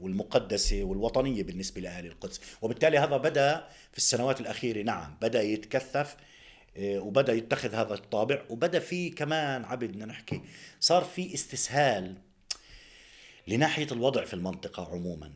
والمقدسة 0.00 0.84
والوطنية 0.84 1.42
بالنسبة 1.42 1.80
لأهل 1.80 2.06
القدس. 2.06 2.40
وبالتالي 2.62 2.98
هذا 2.98 3.16
بدأ 3.16 3.68
في 3.92 3.98
السنوات 3.98 4.40
الأخيرة 4.40 4.82
نعم 4.82 5.16
بدأ 5.22 5.42
يتكثف 5.42 6.16
وبدأ 6.78 7.32
يتخذ 7.32 7.74
هذا 7.74 7.94
الطابع. 7.94 8.42
وبدأ 8.50 8.78
في 8.78 9.10
كمان 9.10 9.64
عبد 9.64 9.84
بدنا 9.84 10.06
نحكي 10.06 10.40
صار 10.80 11.04
في 11.04 11.34
استسهال 11.34 12.14
لناحية 13.48 13.86
الوضع 13.92 14.24
في 14.24 14.34
المنطقة 14.34 14.92
عموما 14.92 15.32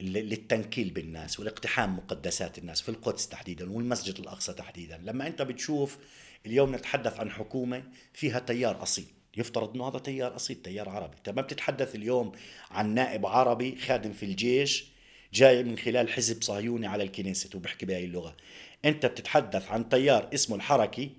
للتنكيل 0.00 0.90
بالناس 0.90 1.40
والاقتحام 1.40 1.96
مقدسات 1.96 2.58
الناس 2.58 2.82
في 2.82 2.88
القدس 2.88 3.28
تحديدا 3.28 3.72
والمسجد 3.72 4.18
الأقصى 4.18 4.52
تحديدا. 4.52 5.00
لما 5.04 5.26
أنت 5.26 5.42
بتشوف 5.42 5.98
اليوم 6.46 6.74
نتحدث 6.74 7.20
عن 7.20 7.30
حكومة 7.30 7.82
فيها 8.12 8.38
تيار 8.38 8.82
أصيل 8.82 9.04
يفترض 9.36 9.74
إنه 9.74 9.88
هذا 9.88 9.98
تيار 9.98 10.36
أصيل 10.36 10.56
تيار 10.56 10.88
عربي. 10.88 11.16
طيب 11.24 11.36
ما 11.36 11.42
بتتحدث 11.42 11.94
اليوم 11.94 12.32
عن 12.70 12.94
نائب 12.94 13.26
عربي 13.26 13.76
خادم 13.76 14.12
في 14.12 14.22
الجيش 14.22 14.86
جاي 15.32 15.62
من 15.62 15.78
خلال 15.78 16.08
حزب 16.08 16.42
صهيوني 16.42 16.86
على 16.86 17.02
الكنيسة 17.02 17.50
وبحكي 17.54 17.86
بهاي 17.86 18.04
اللغة. 18.04 18.36
أنت 18.84 19.06
بتتحدث 19.06 19.70
عن 19.70 19.88
تيار 19.88 20.30
اسمه 20.34 20.56
الحركي 20.56 21.10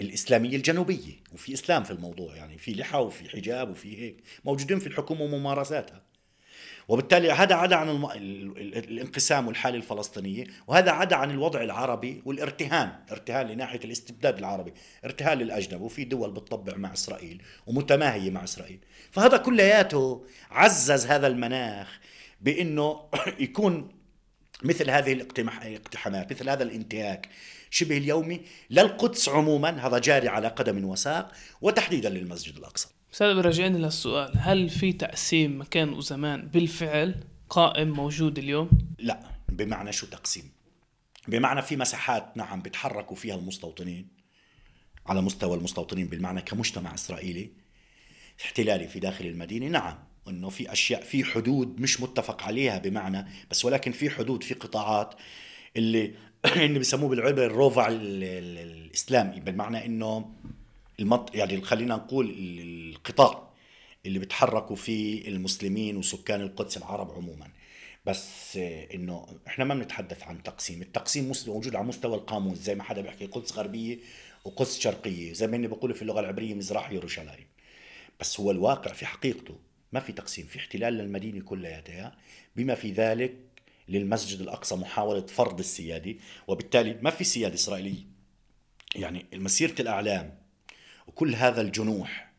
الإسلامية 0.00 0.56
الجنوبية 0.56 1.12
وفي 1.32 1.54
إسلام 1.54 1.84
في 1.84 1.90
الموضوع 1.90 2.36
يعني 2.36 2.58
في 2.58 2.72
لحى 2.72 2.98
وفي 2.98 3.28
حجاب 3.28 3.70
وفي 3.70 4.02
هيك 4.02 4.16
موجودين 4.44 4.78
في 4.78 4.86
الحكومة 4.86 5.22
وممارساتها. 5.22 6.02
وبالتالي 6.88 7.32
هذا 7.32 7.54
عدا 7.54 7.76
عن 7.76 7.88
الم... 7.88 8.06
الانقسام 8.06 9.46
والحالة 9.46 9.76
الفلسطينية 9.76 10.44
وهذا 10.66 10.90
عدا 10.90 11.16
عن 11.16 11.30
الوضع 11.30 11.62
العربي 11.62 12.22
والارتهان 12.24 12.92
ارتهان 13.12 13.46
لناحية 13.46 13.80
الاستبداد 13.84 14.38
العربي 14.38 14.72
ارتهان 15.04 15.38
للأجنبي 15.38 15.84
وفي 15.84 16.04
دول 16.04 16.30
بتطبع 16.30 16.76
مع 16.76 16.92
إسرائيل 16.92 17.42
ومتماهية 17.66 18.30
مع 18.30 18.44
إسرائيل. 18.44 18.78
فهذا 19.10 19.36
كلياته 19.36 20.26
عزز 20.50 21.06
هذا 21.06 21.26
المناخ 21.26 22.00
بأنه 22.40 23.00
يكون 23.40 23.97
مثل 24.64 24.90
هذه 24.90 25.12
الاقتحامات 25.12 26.32
مثل 26.32 26.48
هذا 26.48 26.62
الانتهاك. 26.62 27.28
شبه 27.70 27.96
اليومي 27.96 28.40
للقدس 28.70 29.28
عموما 29.28 29.86
هذا 29.86 29.98
جاري 29.98 30.28
على 30.28 30.48
قدم 30.48 30.84
وساق 30.84 31.32
وتحديدا 31.60 32.08
للمسجد 32.08 32.56
الأقصى. 32.56 32.88
أستاذ 33.12 33.34
برجعني 33.34 33.78
للسؤال 33.78 34.32
هل 34.36 34.70
في 34.70 34.92
تقسيم 34.92 35.60
مكان 35.60 35.92
وزمان 35.92 36.48
بالفعل 36.48 37.14
قائم 37.50 37.88
موجود 37.88 38.38
اليوم؟ 38.38 38.70
لا 38.98 39.20
بمعنى 39.48 39.92
شو 39.92 40.06
تقسيم؟ 40.06 40.50
بمعنى 41.28 41.62
في 41.62 41.76
مساحات 41.76 42.36
نعم 42.36 42.62
بيتحركوا 42.62 43.16
فيها 43.16 43.34
المستوطنين 43.34 44.08
على 45.06 45.22
مستوى 45.22 45.56
المستوطنين 45.56 46.06
بالمعنى 46.06 46.42
كمجتمع 46.42 46.94
إسرائيلي 46.94 47.50
احتلالي 48.44 48.88
في 48.88 49.00
داخل 49.00 49.26
المدينة 49.26 49.68
نعم. 49.68 49.98
انه 50.28 50.48
في 50.48 50.72
أشياء 50.72 51.02
في 51.02 51.24
حدود 51.24 51.80
مش 51.80 52.00
متفق 52.00 52.42
عليها 52.42 52.78
بمعنى 52.78 53.26
بس 53.50 53.64
ولكن 53.64 53.92
في 53.92 54.10
حدود 54.10 54.42
في 54.42 54.54
قطاعات 54.54 55.14
اللي 55.76 56.14
اللي 56.56 56.78
بسموه 56.78 57.08
بالعبر 57.08 57.46
الروفع 57.46 57.88
الإسلامي 57.90 59.40
بالمعنى 59.40 59.86
إنه 59.86 60.30
المط 61.00 61.34
يعني 61.34 61.60
خلينا 61.60 61.96
نقول 61.96 62.34
القطاع 62.38 63.48
اللي 64.06 64.18
بتحركوا 64.18 64.76
فيه 64.76 65.28
المسلمين 65.28 65.96
وسكان 65.96 66.40
القدس 66.40 66.76
العرب 66.76 67.10
عموما. 67.10 67.48
بس 68.06 68.56
إنه 68.94 69.26
إحنا 69.46 69.64
ما 69.64 69.74
بنتحدث 69.74 70.22
عن 70.22 70.42
تقسيم 70.42 70.82
التقسيم 70.82 71.32
موجود 71.46 71.76
على 71.76 71.86
مستوى 71.86 72.16
القاموس 72.16 72.58
زي 72.58 72.74
ما 72.74 72.82
حدا 72.82 73.00
بيحكي 73.00 73.26
قدس 73.26 73.52
غربية 73.52 73.98
وقدس 74.44 74.78
شرقية 74.78 75.32
زي 75.32 75.46
ما 75.46 75.56
إني 75.56 75.66
بقول 75.66 75.94
في 75.94 76.02
اللغة 76.02 76.20
العبرية 76.20 76.54
مزرح 76.54 76.90
يروشلايم. 76.92 77.46
بس 78.20 78.40
هو 78.40 78.50
الواقع 78.50 78.92
في 78.92 79.06
حقيقته 79.06 79.54
ما 79.92 80.00
في 80.00 80.12
تقسيم 80.12 80.46
في 80.46 80.58
احتلال 80.58 80.94
للمدينة 80.94 81.44
كلياتها 81.44 82.16
بما 82.56 82.74
في 82.74 82.92
ذلك 82.92 83.34
للمسجد 83.88 84.40
الأقصى 84.40 84.76
محاولة 84.76 85.26
فرض 85.26 85.58
السيادة 85.58 86.14
وبالتالي 86.46 86.98
ما 87.02 87.10
في 87.10 87.24
سيادة 87.24 87.54
إسرائيلية. 87.54 88.04
يعني 88.94 89.26
مسيرة 89.34 89.74
الأعلام 89.80 90.38
وكل 91.06 91.34
هذا 91.34 91.60
الجنوح 91.60 92.32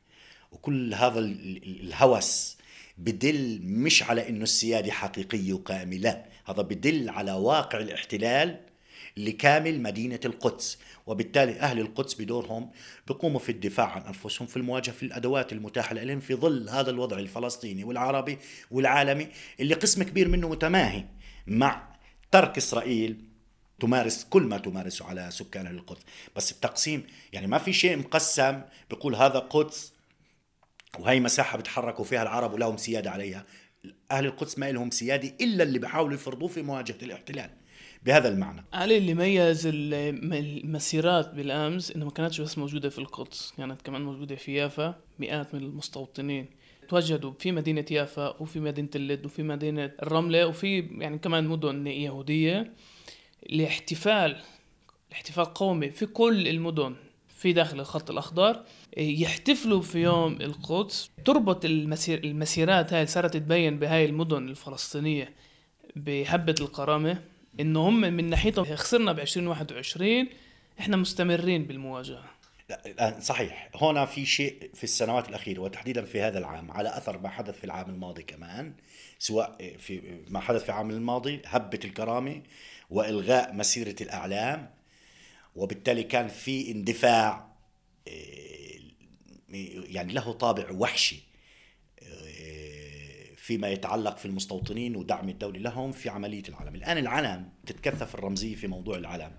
وكل 0.51 0.93
هذا 0.93 1.19
الهوس 1.19 2.57
بدل 2.97 3.59
مش 3.63 4.03
على 4.03 4.29
إنه 4.29 4.43
السيادة 4.43 4.91
حقيقية 4.91 5.53
وقائمة 5.53 5.97
لا 5.97 6.25
هذا 6.45 6.61
بدل 6.61 7.09
على 7.09 7.31
واقع 7.31 7.79
الاحتلال 7.79 8.68
لكامل 9.17 9.81
مدينة 9.81 10.19
القدس. 10.25 10.79
وبالتالي 11.07 11.59
أهل 11.59 11.79
القدس 11.79 12.13
بدورهم 12.13 12.71
بيقوموا 13.07 13.39
في 13.39 13.51
الدفاع 13.51 13.87
عن 13.87 14.01
أنفسهم 14.01 14.47
في 14.47 14.57
المواجهة 14.57 14.91
في 14.91 15.03
الأدوات 15.03 15.53
المتاحة 15.53 15.93
لهم 15.93 16.19
في 16.19 16.35
ظل 16.35 16.69
هذا 16.69 16.89
الوضع 16.89 17.19
الفلسطيني 17.19 17.83
والعربي 17.83 18.37
والعالمي 18.71 19.27
اللي 19.59 19.75
قسم 19.75 20.03
كبير 20.03 20.27
منه 20.27 20.49
متماهي 20.49 21.05
مع 21.47 21.89
ترك 22.31 22.57
إسرائيل 22.57 23.25
تمارس 23.79 24.23
كل 24.29 24.43
ما 24.43 24.57
تمارسه 24.57 25.05
على 25.05 25.31
سكان 25.31 25.67
القدس. 25.67 26.01
بس 26.35 26.51
التقسيم 26.51 27.03
يعني 27.33 27.47
ما 27.47 27.57
في 27.57 27.73
شيء 27.73 27.97
مقسم 27.97 28.61
بيقول 28.89 29.15
هذا 29.15 29.39
قدس 29.39 29.93
وهي 30.99 31.19
مساحة 31.19 31.57
بتحركوا 31.57 32.05
فيها 32.05 32.23
العرب 32.23 32.53
ولهم 32.53 32.77
سيادة 32.77 33.11
عليها. 33.11 33.45
أهل 34.11 34.25
القدس 34.25 34.59
ما 34.59 34.71
لهم 34.71 34.91
سيادة 34.91 35.33
إلا 35.41 35.63
اللي 35.63 35.79
بيحاولوا 35.79 36.13
يفرضوه 36.13 36.47
في 36.47 36.61
مواجهة 36.61 36.97
الاحتلال. 37.01 37.49
بهذا 38.03 38.29
المعنى. 38.29 38.65
علي 38.73 38.97
اللي 38.97 39.13
ميز 39.13 39.67
المسيرات 39.67 41.33
بالأمس 41.33 41.91
إنه 41.91 42.05
ما 42.05 42.11
كانتش 42.11 42.41
بس 42.41 42.57
موجودة 42.57 42.89
في 42.89 42.99
القدس 42.99 43.53
كانت 43.57 43.81
كمان 43.81 44.01
موجودة 44.01 44.35
في 44.35 44.53
يافا 44.53 44.95
مئات 45.19 45.55
من 45.55 45.63
المستوطنين 45.63 46.45
تواجدوا 46.89 47.31
في 47.39 47.51
مدينة 47.51 47.85
يافا 47.91 48.41
وفي 48.41 48.59
مدينة 48.59 48.89
اللد 48.95 49.25
وفي 49.25 49.43
مدينة 49.43 49.91
الرملة 50.01 50.47
وفي 50.47 50.79
يعني 50.79 51.17
كمان 51.17 51.47
مدن 51.47 51.87
يهودية 51.87 52.73
لاحتفال 53.49 54.41
احتفال 55.11 55.45
قومي 55.45 55.89
في 55.89 56.05
كل 56.05 56.47
المدن 56.47 56.95
في 57.27 57.53
داخل 57.53 57.79
الخط 57.79 58.11
الأخضر 58.11 58.63
يحتفلوا 58.97 59.81
في 59.81 59.99
يوم 59.99 60.33
القدس. 60.41 61.11
تربط 61.25 61.65
المسير 61.65 62.23
المسيرات 62.23 62.93
هاي 62.93 63.05
صارت 63.05 63.37
تبين 63.37 63.79
بهاي 63.79 64.05
المدن 64.05 64.49
الفلسطينية 64.49 65.33
بحبة 65.95 66.55
الكرامة. 66.61 67.21
إنه 67.59 67.89
هم 67.89 68.01
من 68.01 68.29
ناحيتهم 68.29 68.75
خسرنا 68.75 69.11
ب 69.11 69.19
2021 69.19 70.27
إحنا 70.79 70.97
مستمرين 70.97 71.65
بالمواجهة. 71.65 72.39
لا 72.69 73.19
صحيح 73.19 73.69
هنا 73.75 74.05
في 74.05 74.25
شيء 74.25 74.69
في 74.73 74.83
السنوات 74.83 75.29
الأخيرة 75.29 75.59
وتحديدا 75.59 76.05
في 76.05 76.21
هذا 76.21 76.39
العام 76.39 76.71
على 76.71 76.97
أثر 76.97 77.17
ما 77.17 77.29
حدث 77.29 77.57
في 77.57 77.63
العام 77.63 77.89
الماضي 77.89 78.23
كمان 78.23 78.73
سواء 79.19 79.75
في 79.77 80.21
ما 80.29 80.39
حدث 80.39 80.63
في 80.63 80.69
العام 80.69 80.89
الماضي 80.89 81.41
هبة 81.45 81.79
الكرامة 81.85 82.41
وإلغاء 82.89 83.53
مسيرة 83.53 83.95
الأعلام 84.01 84.69
وبالتالي 85.55 86.03
كان 86.03 86.27
في 86.27 86.71
اندفاع 86.71 87.49
آه، 88.07 88.79
يعني 89.89 90.13
له 90.13 90.31
طابع 90.31 90.71
وحشي. 90.71 91.28
فيما 93.49 93.69
يتعلق 93.69 94.17
في 94.17 94.25
المستوطنين 94.25 94.95
ودعم 94.95 95.29
الدولة 95.29 95.59
لهم 95.59 95.91
في 95.91 96.09
عملية 96.09 96.43
العلم. 96.49 96.75
الآن 96.75 96.97
العلم 96.97 97.49
تتكثف 97.65 98.15
الرمزية 98.15 98.55
في 98.55 98.67
موضوع 98.67 98.97
العلم 98.97 99.31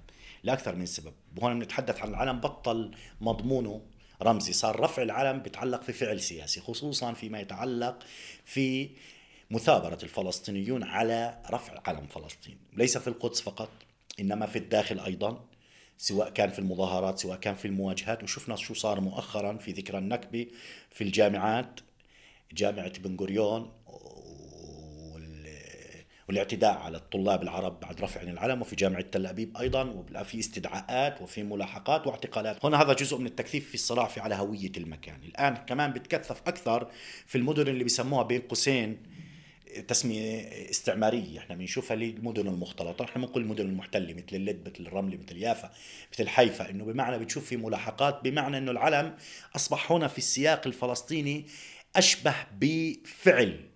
لأكثر 0.43 0.75
من 0.77 0.87
سبب. 0.87 1.13
وهنا 1.37 1.55
بنتحدث 1.55 2.01
عن 2.01 2.09
العلم 2.09 2.41
بطل 2.41 2.91
مضمونه 3.21 3.83
رمزي. 4.23 4.53
صار 4.53 4.81
رفع 4.81 5.03
العلم 5.03 5.39
بيتعلق 5.39 5.83
في 5.83 5.93
فعل 5.93 6.21
سياسي 6.21 6.61
خصوصا 6.61 7.13
فيما 7.13 7.41
يتعلق 7.41 7.99
في 8.45 8.91
مثابرة 9.51 9.99
الفلسطينيون 10.03 10.83
على 10.83 11.43
رفع 11.51 11.83
علم 11.87 12.07
فلسطين. 12.07 12.59
ليس 12.77 12.99
في 12.99 13.09
القدس 13.09 13.41
فقط 13.41 13.71
إنما 14.21 14.47
في 14.47 14.59
الداخل 14.59 15.01
أيضا 15.01 15.45
سواء 15.99 16.31
كان 16.31 16.51
في 16.51 16.59
المظاهرات 16.59 17.19
سواء 17.19 17.39
كان 17.39 17.55
في 17.55 17.65
المواجهات. 17.65 18.23
وشفنا 18.23 18.57
شو 18.57 18.75
صار 18.75 19.01
مؤخرا 19.01 19.57
في 19.57 19.73
ذكرى 19.73 19.99
النكبة 19.99 20.47
في 20.91 21.05
الجامعات. 21.05 21.81
جامعة 22.53 22.99
بن 22.99 23.17
غوريون 23.17 23.73
والاعتداء 26.31 26.79
على 26.79 26.97
الطلاب 26.97 27.43
العرب 27.43 27.81
بعد 27.81 28.01
رفع 28.01 28.23
العلم 28.23 28.61
وفي 28.61 28.77
جامعة 28.77 29.03
تل 29.03 29.27
أبيب 29.27 29.57
أيضا 29.57 29.83
وفي 29.83 30.39
استدعاءات 30.39 31.23
وفي 31.23 31.43
ملاحقات 31.43 32.07
واعتقالات. 32.07 32.65
هنا 32.65 32.83
هذا 32.83 32.93
جزء 32.93 33.19
من 33.19 33.27
التكثيف 33.27 33.69
في 33.69 33.75
الصراع 33.75 34.07
في 34.07 34.21
على 34.21 34.35
هوية 34.35 34.73
المكان. 34.77 35.21
الآن 35.25 35.55
كمان 35.55 35.93
بتكثف 35.93 36.43
أكثر 36.47 36.91
في 37.27 37.39
المدن 37.39 37.69
اللي 37.69 37.85
بيسموها 37.85 38.23
بين 38.23 38.41
قوسين 38.41 39.03
تسمية 39.89 40.41
استعمارية. 40.71 41.39
إحنا 41.39 41.57
بنشوفها 41.57 41.97
للمدن 41.97 42.49
المختلطة. 42.49 43.05
إحنا 43.05 43.27
بنقول 43.27 43.43
المدن 43.43 43.65
المحتلة 43.65 44.15
مثل 44.15 44.37
اللد 44.37 44.69
مثل 44.69 44.87
الرملة 44.87 45.17
مثل 45.17 45.37
يافا 45.37 45.71
مثل 46.13 46.29
حيفا. 46.29 46.71
إنه 46.71 46.85
بمعنى 46.85 47.19
بتشوف 47.19 47.45
في 47.45 47.57
ملاحقات 47.57 48.21
بمعنى 48.25 48.59
إنه 48.59 48.71
العلم 48.71 49.17
أصبح 49.57 49.93
هنا 49.93 50.09
في 50.09 50.19
السياق 50.19 50.67
الفلسطيني 50.67 51.47
أشبه 51.97 52.35
بفعل. 52.61 53.70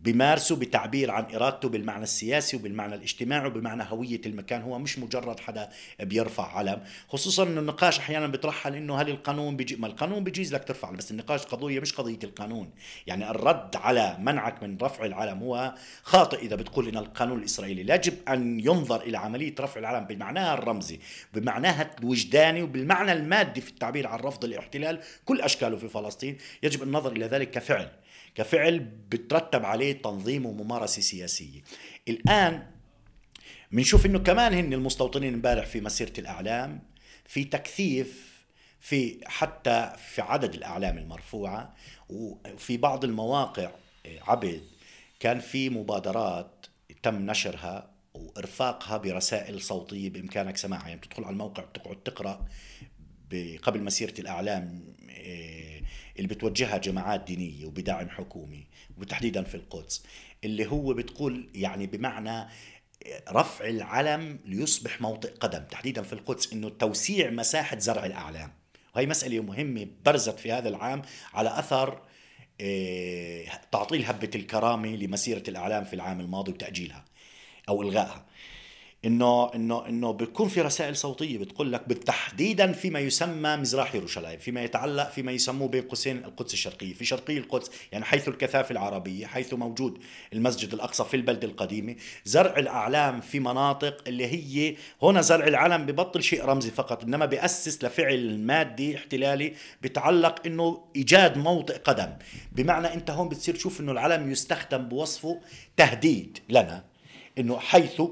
بمارسه 0.00 0.56
بتعبير 0.56 1.10
عن 1.10 1.34
إرادته 1.34 1.68
بالمعنى 1.68 2.02
السياسي 2.02 2.56
وبالمعنى 2.56 2.94
الاجتماعي 2.94 3.46
وبمعنى 3.46 3.84
هوية 3.88 4.20
المكان. 4.26 4.62
هو 4.62 4.78
مش 4.78 4.98
مجرد 4.98 5.40
حدا 5.40 5.68
بيرفع 6.00 6.56
علم 6.56 6.82
خصوصا 7.08 7.42
إنه 7.42 7.60
النقاش 7.60 7.98
أحيانا 7.98 8.26
بيطرحها 8.26 8.78
انه 8.78 8.96
هل 9.00 9.08
القانون 9.08 9.56
بيجي 9.56 9.76
ما 9.76 9.86
القانون 9.86 10.24
بيجيز 10.24 10.54
لك 10.54 10.64
ترفع 10.64 10.90
بس 10.90 11.10
النقاش 11.10 11.42
قضية 11.42 11.80
مش 11.80 11.92
قضية 11.92 12.18
القانون. 12.24 12.70
يعني 13.06 13.30
الرد 13.30 13.76
على 13.76 14.16
منعك 14.20 14.62
من 14.62 14.78
رفع 14.82 15.04
العلم 15.04 15.38
هو 15.38 15.74
خاطئ 16.02 16.38
إذا 16.38 16.56
بتقول 16.56 16.88
إن 16.88 16.96
القانون 16.96 17.38
الإسرائيلي. 17.38 17.94
يجب 17.94 18.14
أن 18.28 18.60
ينظر 18.60 19.00
إلى 19.00 19.18
عملية 19.18 19.54
رفع 19.60 19.80
العلم 19.80 20.04
بمعناها 20.04 20.54
الرمزي 20.54 21.00
بمعناها 21.34 21.90
الوجداني 21.98 22.62
وبالمعنى 22.62 23.12
المادي 23.12 23.60
في 23.60 23.70
التعبير 23.70 24.06
عن 24.06 24.18
رفض 24.18 24.44
الاحتلال 24.44 25.00
كل 25.24 25.40
أشكاله 25.40 25.76
في 25.76 25.88
فلسطين. 25.88 26.38
يجب 26.62 26.82
النظر 26.82 27.12
إلى 27.12 27.26
ذلك 27.26 27.50
كفعل. 27.50 27.90
كفعل 28.36 28.78
بترتب 28.78 29.64
عليه 29.64 30.02
تنظيم 30.02 30.46
وممارسة 30.46 31.02
سياسية. 31.02 31.60
الآن 32.08 32.66
بنشوف 33.72 34.06
إنه 34.06 34.18
كمان 34.18 34.54
هن 34.54 34.72
المستوطنين 34.72 35.34
امبارح 35.34 35.66
في 35.66 35.80
مسيرة 35.80 36.12
الإعلام 36.18 36.82
في 37.24 37.44
تكثيف 37.44 38.36
في 38.80 39.20
حتى 39.26 39.92
في 40.14 40.22
عدد 40.22 40.54
الإعلام 40.54 40.98
المرفوعة 40.98 41.74
وفي 42.08 42.76
بعض 42.76 43.04
المواقع 43.04 43.70
عبد 44.06 44.62
كان 45.20 45.40
في 45.40 45.70
مبادرات 45.70 46.66
تم 47.02 47.30
نشرها 47.30 47.90
وإرفاقها 48.14 48.96
برسائل 48.96 49.60
صوتية 49.62 50.10
بإمكانك 50.10 50.56
سماعها. 50.56 50.88
يعني 50.88 51.00
بتدخل 51.00 51.24
على 51.24 51.32
الموقع 51.32 51.64
بتقعد 51.64 51.96
تقرأ 51.96 52.46
قبل 53.62 53.82
مسيرة 53.82 54.14
الإعلام 54.20 54.94
إيه، 55.08 55.75
اللي 56.16 56.28
بتوجهها 56.28 56.78
جماعات 56.78 57.24
دينية 57.24 57.66
وبدعم 57.66 58.08
حكومي 58.08 58.66
وتحديدا 58.98 59.42
في 59.42 59.54
القدس 59.54 60.02
اللي 60.44 60.66
هو 60.66 60.94
بتقول 60.94 61.50
يعني 61.54 61.86
بمعنى 61.86 62.48
رفع 63.30 63.68
العلم 63.68 64.38
ليصبح 64.44 65.00
موطئ 65.00 65.34
قدم 65.34 65.64
تحديدا 65.64 66.02
في 66.02 66.12
القدس 66.12 66.52
إنه 66.52 66.68
توسيع 66.68 67.30
مساحة 67.30 67.78
زرع 67.78 68.06
الأعلام. 68.06 68.52
وهي 68.96 69.06
مسألة 69.06 69.40
مهمة 69.40 69.86
برزت 70.04 70.38
في 70.38 70.52
هذا 70.52 70.68
العام 70.68 71.02
على 71.34 71.58
أثر 71.58 72.02
إيه، 72.60 73.48
تعطيل 73.72 74.04
هبة 74.04 74.30
الكرامة 74.34 74.88
لمسيرة 74.88 75.42
الأعلام 75.48 75.84
في 75.84 75.92
العام 75.92 76.20
الماضي 76.20 76.52
وتأجيلها 76.52 77.04
أو 77.68 77.82
إلغائها. 77.82 78.26
إنه 79.06 79.54
إنه 79.54 79.88
إنه 79.88 80.10
بيكون 80.10 80.48
في 80.48 80.60
رسائل 80.60 80.96
صوتية 80.96 81.38
بتقول 81.38 81.72
لك 81.72 81.88
بالتحديدا 81.88 82.72
فيما 82.72 83.00
يسمى 83.00 83.56
مزراح 83.56 83.94
يروشلايم 83.94 84.38
فيما 84.38 84.64
يتعلق 84.64 85.10
فيما 85.10 85.32
يسموه 85.32 85.68
بين 85.68 85.82
قوسين 85.82 86.16
القدس 86.16 86.52
الشرقية. 86.52 86.94
في 86.94 87.04
شرقي 87.04 87.38
القدس 87.38 87.70
يعني 87.92 88.04
حيث 88.04 88.28
الكثافة 88.28 88.72
العربية 88.72 89.26
حيث 89.26 89.54
موجود 89.54 89.98
المسجد 90.32 90.74
الأقصى 90.74 91.04
في 91.04 91.16
البلده 91.16 91.48
القديمة 91.48 91.96
زرع 92.24 92.56
الأعلام 92.58 93.20
في 93.20 93.40
مناطق 93.40 94.04
اللي 94.06 94.26
هي 94.26 94.76
هنا 95.02 95.20
زرع 95.20 95.46
العلم 95.46 95.86
ببطل 95.86 96.22
شيء 96.22 96.44
رمزي 96.44 96.70
فقط 96.70 97.04
إنما 97.04 97.26
بياسس 97.26 97.84
لفعل 97.84 98.38
مادي 98.38 98.96
احتلالي 98.96 99.54
بتعلق 99.82 100.46
إنه 100.46 100.84
إيجاد 100.96 101.38
موطئ 101.38 101.78
قدم. 101.78 102.12
بمعنى 102.52 102.94
أنت 102.94 103.10
هون 103.10 103.28
بتصير 103.28 103.54
تشوف 103.54 103.80
إنه 103.80 103.92
العلم 103.92 104.30
يستخدم 104.30 104.88
بوصفه 104.88 105.40
تهديد 105.76 106.38
لنا 106.48 106.84
إنه 107.38 107.58
حيث 107.58 108.02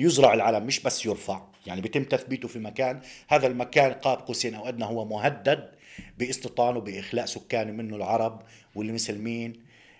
يزرع 0.00 0.34
العلم 0.34 0.66
مش 0.66 0.80
بس 0.80 1.06
يرفع. 1.06 1.42
يعني 1.66 1.80
بيتم 1.80 2.04
تثبيته 2.04 2.48
في 2.48 2.58
مكان. 2.58 3.00
هذا 3.28 3.46
المكان 3.46 3.92
قاب 3.92 4.18
قوسين 4.18 4.54
أو 4.54 4.68
أدنى 4.68 4.84
هو 4.84 5.04
مهدد 5.04 5.70
باستيطانه 6.18 6.80
باخلاء 6.80 7.26
سكان 7.26 7.76
منه 7.76 7.96
العرب 7.96 8.42
واللي 8.74 8.92
مثل 8.92 9.18
مين 9.18 9.52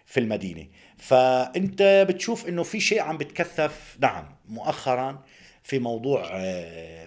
في 0.07 0.21
المدينة. 0.21 0.67
فأنت 0.99 2.07
بتشوف 2.09 2.49
إنه 2.49 2.63
في 2.63 2.81
شيء 2.81 3.01
عم 3.01 3.17
بتكثف 3.19 3.97
نعم 4.01 4.25
مؤخرا 4.49 5.23
في 5.63 5.79
موضوع 5.79 6.23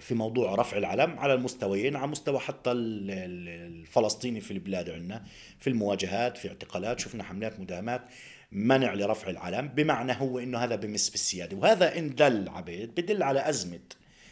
في 0.00 0.14
موضوع 0.14 0.54
رفع 0.54 0.76
العلم 0.76 1.18
على 1.18 1.34
المستويين 1.34 1.96
على 1.96 2.06
مستوى 2.06 2.38
حتى 2.38 2.70
الفلسطيني 2.72 4.40
في 4.40 4.50
البلاد 4.50 4.90
عندنا 4.90 5.24
في 5.58 5.70
المواجهات 5.70 6.36
في 6.36 6.48
اعتقالات. 6.48 7.00
شفنا 7.00 7.24
حملات 7.24 7.60
مداهمات. 7.60 8.02
منع 8.54 8.94
لرفع 8.94 9.30
العلم 9.30 9.68
بمعنى 9.68 10.12
هو 10.12 10.38
إنه 10.38 10.58
هذا 10.58 10.76
بمس 10.76 11.08
في 11.08 11.14
السيادة 11.14 11.56
وهذا 11.56 11.98
إن 11.98 12.14
دل 12.14 12.48
عبيد 12.48 13.00
بدل 13.00 13.22
على 13.22 13.48
أزمة 13.48 13.80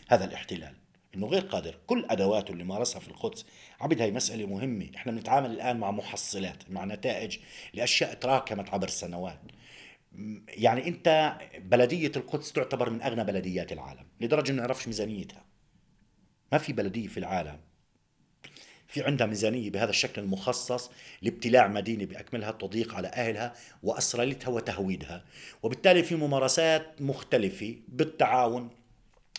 هذا 0.09 0.25
الاحتلال. 0.25 0.75
إنه 1.15 1.27
غير 1.27 1.43
قادر 1.43 1.79
كل 1.87 2.07
ادواته 2.11 2.53
اللي 2.53 2.65
مارسها 2.65 3.01
في 3.01 3.09
القدس 3.09 3.47
عبد 3.81 4.01
هي 4.01 4.11
مسألة 4.11 4.47
مهمة. 4.47 4.91
إحنا 4.97 5.13
بنتعامل 5.13 5.51
الآن 5.51 5.77
مع 5.77 5.91
محصلات 5.91 6.71
مع 6.71 6.85
نتائج 6.85 7.39
لأشياء 7.75 8.15
تراكمت 8.15 8.71
عبر 8.71 8.89
السنوات 8.89 9.41
يعني 10.49 10.89
أنت 10.89 11.39
بلدية 11.59 12.13
القدس 12.17 12.53
تعتبر 12.53 12.91
من 12.91 13.03
أغنى 13.03 13.25
بلديات 13.25 13.73
العالم 13.73 14.07
لدرجة 14.21 14.51
إنه 14.51 14.61
نعرفش 14.61 14.87
ميزانيتها. 14.87 15.45
ما 16.53 16.59
في 16.59 16.73
بلدية 16.73 17.09
في 17.09 17.19
العالم 17.19 17.61
في 18.93 19.03
عندها 19.03 19.27
ميزانية 19.27 19.71
بهذا 19.71 19.91
الشكل 19.91 20.23
المخصص 20.23 20.91
لابتلاع 21.23 21.69
مدينة 21.69 22.05
بأكملها 22.05 22.51
التضييق 22.51 22.95
على 22.95 23.09
أهلها 23.09 23.55
وأسرلتها 23.83 24.49
وتهويدها. 24.49 25.25
وبالتالي 25.63 26.03
في 26.03 26.15
ممارسات 26.15 27.03
مختلفة 27.03 27.77
بالتعاون 27.89 28.71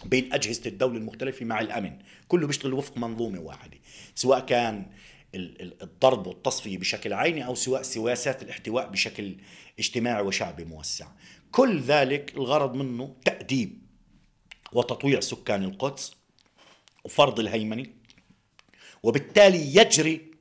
بين 0.05 0.33
أجهزة 0.33 0.61
الدولة 0.65 0.97
المختلفة 0.97 1.45
مع 1.45 1.59
الأمن. 1.59 1.99
كله 2.27 2.47
بيشتغل 2.47 2.73
وفق 2.73 2.97
منظومة 2.97 3.39
واحدة 3.39 3.77
سواء 4.15 4.39
كان 4.39 4.85
الضرب 5.35 6.27
والتصفية 6.27 6.77
بشكل 6.77 7.13
عيني 7.13 7.45
أو 7.45 7.55
سواء 7.55 7.81
سياسات 7.81 8.43
الاحتواء 8.43 8.89
بشكل 8.89 9.35
اجتماعي 9.79 10.21
وشعبي 10.23 10.65
موسع. 10.65 11.07
كل 11.51 11.79
ذلك 11.79 12.33
الغرض 12.35 12.75
منه 12.75 13.15
تأديب 13.25 13.81
وتطويع 14.71 15.19
سكان 15.19 15.63
القدس 15.63 16.15
وفرض 17.03 17.39
الهيمنة 17.39 17.85
وبالتالي 19.03 19.75
يجري 19.75 20.33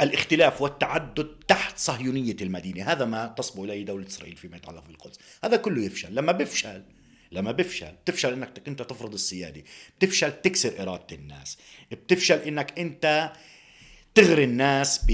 الاختلاف 0.00 0.62
والتعدد 0.62 1.36
تحت 1.48 1.78
صهيونية 1.78 2.36
المدينة. 2.42 2.92
هذا 2.92 3.04
ما 3.04 3.26
تصبو 3.26 3.64
إليه 3.64 3.84
دولة 3.84 4.06
إسرائيل 4.06 4.36
فيما 4.36 4.56
يتعلق 4.56 4.86
بالقدس. 4.86 5.18
هذا 5.44 5.56
كله 5.56 5.82
يفشل. 5.84 6.14
لما 6.14 6.32
بيفشل 6.32 6.82
لما 7.32 7.52
بفشل 7.52 7.92
بتفشل 7.92 8.32
إنك 8.32 8.68
أنت 8.68 8.82
تفرض 8.82 9.14
السيادة. 9.14 9.62
بتفشل 9.98 10.42
تكسر 10.42 10.82
إرادة 10.82 11.16
الناس. 11.16 11.58
بتفشل 11.90 12.38
إنك 12.38 12.78
أنت 12.78 13.32
تغري 14.14 14.44
الناس 14.44 15.04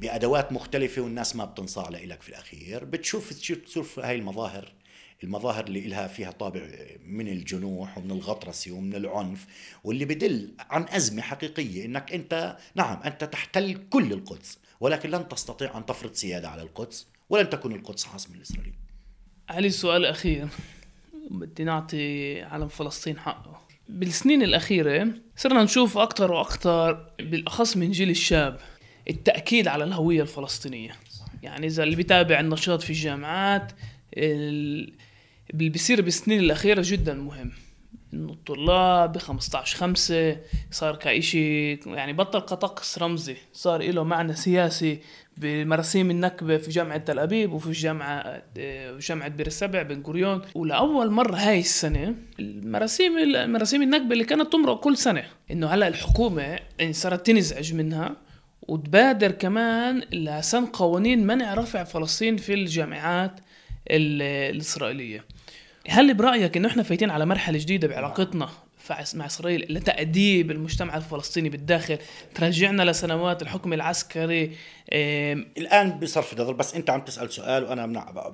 بأدوات 0.00 0.52
مختلفة 0.52 1.02
والناس 1.02 1.36
ما 1.36 1.44
بتنصاع 1.44 1.88
لك 1.88 2.22
في 2.22 2.28
الأخير. 2.28 2.84
بتشوف 2.84 3.32
تشوف 3.32 3.98
هاي 3.98 4.16
المظاهر. 4.16 4.72
المظاهر 5.24 5.64
اللي 5.64 5.80
لها 5.80 6.06
فيها 6.06 6.30
طابع 6.30 6.68
من 7.04 7.28
الجنوح 7.28 7.98
ومن 7.98 8.10
الغطرسة 8.10 8.72
ومن 8.72 8.94
العنف 8.94 9.46
واللي 9.84 10.04
بدل 10.04 10.54
عن 10.70 10.86
أزمة 10.88 11.22
حقيقية 11.22 11.84
إنك 11.84 12.12
أنت 12.12 12.56
نعم 12.74 13.02
أنت 13.02 13.24
تحتل 13.24 13.80
كل 13.90 14.12
القدس 14.12 14.58
ولكن 14.80 15.10
لن 15.10 15.28
تستطيع 15.28 15.78
أن 15.78 15.86
تفرض 15.86 16.12
سيادة 16.12 16.48
على 16.48 16.62
القدس 16.62 17.06
ولن 17.30 17.50
تكون 17.50 17.72
القدس 17.72 18.08
عاصمة 18.08 18.36
الإسرائيلي. 18.36 18.74
علي 19.48 19.66
السؤال 19.66 20.00
الأخير 20.00 20.48
بدي 21.30 21.64
نعطي 21.64 22.42
علم 22.42 22.68
فلسطين 22.68 23.18
حقه. 23.18 23.60
بالسنين 23.88 24.42
الأخيرة 24.42 25.08
صرنا 25.36 25.62
نشوف 25.62 25.98
أكثر 25.98 26.32
وأكثر 26.32 27.10
بالأخص 27.18 27.76
من 27.76 27.90
جيل 27.90 28.10
الشاب 28.10 28.60
التأكيد 29.10 29.68
على 29.68 29.84
الهوية 29.84 30.22
الفلسطينية. 30.22 30.96
يعني 31.42 31.66
إذا 31.66 31.82
اللي 31.82 31.96
بيتابع 31.96 32.40
النشاط 32.40 32.82
في 32.82 32.90
الجامعات 32.90 33.72
اللي 35.50 35.68
بيصير 35.68 36.00
بالسنين 36.00 36.40
الأخيرة 36.40 36.82
جدا 36.84 37.14
مهم. 37.14 37.52
إنه 38.14 38.32
الطلاب 38.32 39.12
ب 39.12 39.18
15 39.18 39.76
5 39.76 40.36
صار 40.70 40.96
كإشي 40.96 41.74
يعني 41.74 42.12
بطل 42.12 42.40
كطقس 42.40 42.98
رمزي. 42.98 43.36
صار 43.52 43.82
له 43.82 44.04
معنى 44.04 44.34
سياسي 44.34 45.00
بمراسيم 45.36 46.10
النكبة 46.10 46.56
في 46.56 46.70
جامعة 46.70 46.98
تل 46.98 47.18
أبيب 47.18 47.52
وفي 47.52 47.72
جامعة 47.72 48.42
جامعة 48.98 49.28
بير 49.28 49.46
السبع 49.46 49.82
بن 49.82 50.02
غوريون 50.02 50.42
ولأول 50.54 51.10
مرة 51.10 51.36
هاي 51.36 51.58
السنة 51.60 52.14
المراسيم 52.40 53.12
مراسيم 53.52 53.82
النكبة 53.82 54.12
اللي 54.12 54.24
كانت 54.24 54.52
تمرق 54.52 54.80
كل 54.80 54.96
سنة. 54.96 55.24
إنه 55.50 55.66
هلأ 55.66 55.88
الحكومة 55.88 56.58
صارت 56.90 57.26
تنزعج 57.26 57.74
منها 57.74 58.16
وتبادر 58.62 59.30
كمان 59.30 60.02
لسن 60.12 60.66
قوانين 60.66 61.26
منع 61.26 61.54
رفع 61.54 61.84
فلسطين 61.84 62.36
في 62.36 62.54
الجامعات 62.54 63.40
الإسرائيلية. 63.90 65.24
هل 65.88 66.14
برأيك 66.14 66.56
إنه 66.56 66.68
إحنا 66.68 66.82
فايتين 66.82 67.10
على 67.10 67.26
مرحلة 67.26 67.58
جديدة 67.58 67.88
بعلاقتنا 67.88 68.48
مع 69.14 69.26
إسرائيل 69.26 69.66
لتأديب 69.70 70.50
المجتمع 70.50 70.96
الفلسطيني 70.96 71.48
بالداخل؟ 71.48 71.98
ترجعنا 72.34 72.82
لسنوات 72.82 73.42
الحكم 73.42 73.72
العسكري 73.72 74.56
الآن 75.58 75.98
بصرف 75.98 76.32
النظر 76.32 76.52
بس 76.52 76.74
أنت 76.74 76.90
عم 76.90 77.00
تسأل 77.00 77.32
سؤال 77.32 77.64
وأنا 77.64 77.86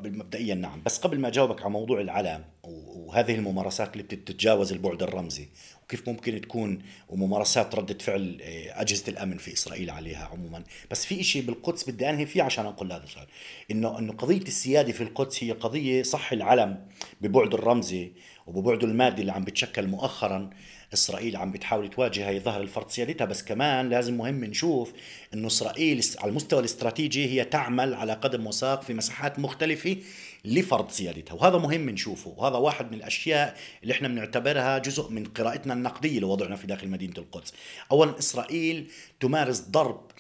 مبدئيا 0.05 0.55
نعم. 0.55 0.83
بس 0.87 0.99
قبل 0.99 1.21
ما 1.21 1.29
أجاوبك 1.29 1.61
على 1.61 1.71
موضوع 1.71 2.01
العلم 2.01 2.45
وهذه 2.63 3.35
الممارسات 3.35 3.93
اللي 3.93 4.03
بتتجاوز 4.03 4.73
البعد 4.73 5.03
الرمزي 5.03 5.49
وكيف 5.93 6.09
ممكن 6.09 6.41
تكون 6.41 6.83
وممارسات 7.09 7.75
ردة 7.75 7.99
فعل 7.99 8.39
آه، 8.43 8.81
أجهزة 8.81 9.05
الأمن 9.09 9.39
في 9.39 9.53
إسرائيل 9.53 9.91
عليها 9.91 10.25
عموما. 10.33 10.65
بس 10.91 11.07
في 11.07 11.21
إشي 11.21 11.41
بالقدس 11.41 11.91
بدي 11.91 12.11
أنهي 12.11 12.27
فيه 12.27 12.43
عشان 12.43 12.67
أقول 12.67 12.93
هذا 12.93 13.05
السؤال. 13.05 13.27
إنه 13.71 13.99
إنه 13.99 14.13
قضية 14.13 14.43
السيادة 14.43 14.93
في 14.93 15.01
القدس 15.01 15.45
هي 15.45 15.53
قضية 15.53 16.03
صح 16.03 16.33
العلم 16.33 16.87
ببعده 17.21 17.59
الرمزي 17.59 18.13
وببعده 18.47 18.87
المادي 18.87 19.21
اللي 19.21 19.33
عم 19.33 19.45
بتشكل 19.45 19.87
مؤخرا. 19.87 20.51
إسرائيل 20.95 21.37
عم 21.37 21.53
بتحاول 21.53 21.91
تواجه 21.91 22.29
هي 22.29 22.41
ظهر 22.41 22.61
الفرض 22.61 22.89
سيادتها. 22.89 23.25
بس 23.25 23.43
كمان 23.43 23.89
لازم 23.89 24.17
مهم 24.17 24.45
نشوف 24.45 24.93
إنه 25.35 25.47
إسرائيل 25.47 26.05
على 26.19 26.31
المستوى 26.31 26.61
الاستراتيجي 26.61 27.27
هي 27.27 27.45
تعمل 27.45 27.95
على 27.95 28.13
قدم 28.13 28.47
وساق 28.47 28.83
في 28.83 28.95
مساحات 28.95 29.39
مختلفة 29.39 29.97
لفرض 30.45 30.91
سيادتها. 30.91 31.35
وهذا 31.35 31.59
مهم 31.59 31.91
نشوفه. 31.91 32.35
وهذا 32.37 32.57
واحد 32.57 32.93
من 32.93 32.95
الأشياء 32.95 33.57
اللي 33.83 33.95
إحنا 33.95 34.09
بنعتبرها 34.09 34.79
جزء 34.79 35.11
من 35.11 35.25
قراءتنا 35.25 35.75
النقدية 35.75 36.21
لوضعنا 36.21 36.57
في 36.57 36.67
داخل 36.67 36.89
مدينة 36.89 37.15
القدس. 37.19 37.53
اولا 37.93 38.19
إسرائيل 38.19 38.91
تمارس 39.21 39.61
ضرب 39.61 40.11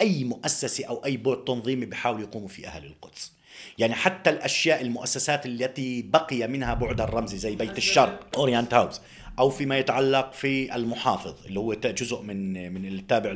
أي 0.00 0.24
مؤسسة 0.24 0.84
أو 0.84 1.04
أي 1.04 1.16
بعد 1.16 1.44
تنظيمي 1.44 1.86
بحاول 1.86 2.20
يقوموا 2.20 2.48
في 2.48 2.66
أهل 2.66 2.84
القدس. 2.84 3.32
يعني 3.78 3.94
حتى 3.94 4.30
الأشياء 4.30 4.82
المؤسسات 4.82 5.46
التي 5.46 6.02
بقي 6.02 6.48
منها 6.48 6.74
بعد 6.74 7.00
الرمزي 7.00 7.38
زي 7.38 7.56
بيت 7.56 7.78
الشرق 7.78 8.38
اورينت 8.38 8.74
هاوس 8.74 9.00
أو 9.38 9.50
فيما 9.50 9.78
يتعلق 9.78 10.32
في 10.32 10.74
المحافظ 10.74 11.34
اللي 11.46 11.60
هو 11.60 11.74
جزء 11.74 12.22
من 12.22 12.72
من 12.74 12.86
التابع 12.86 13.30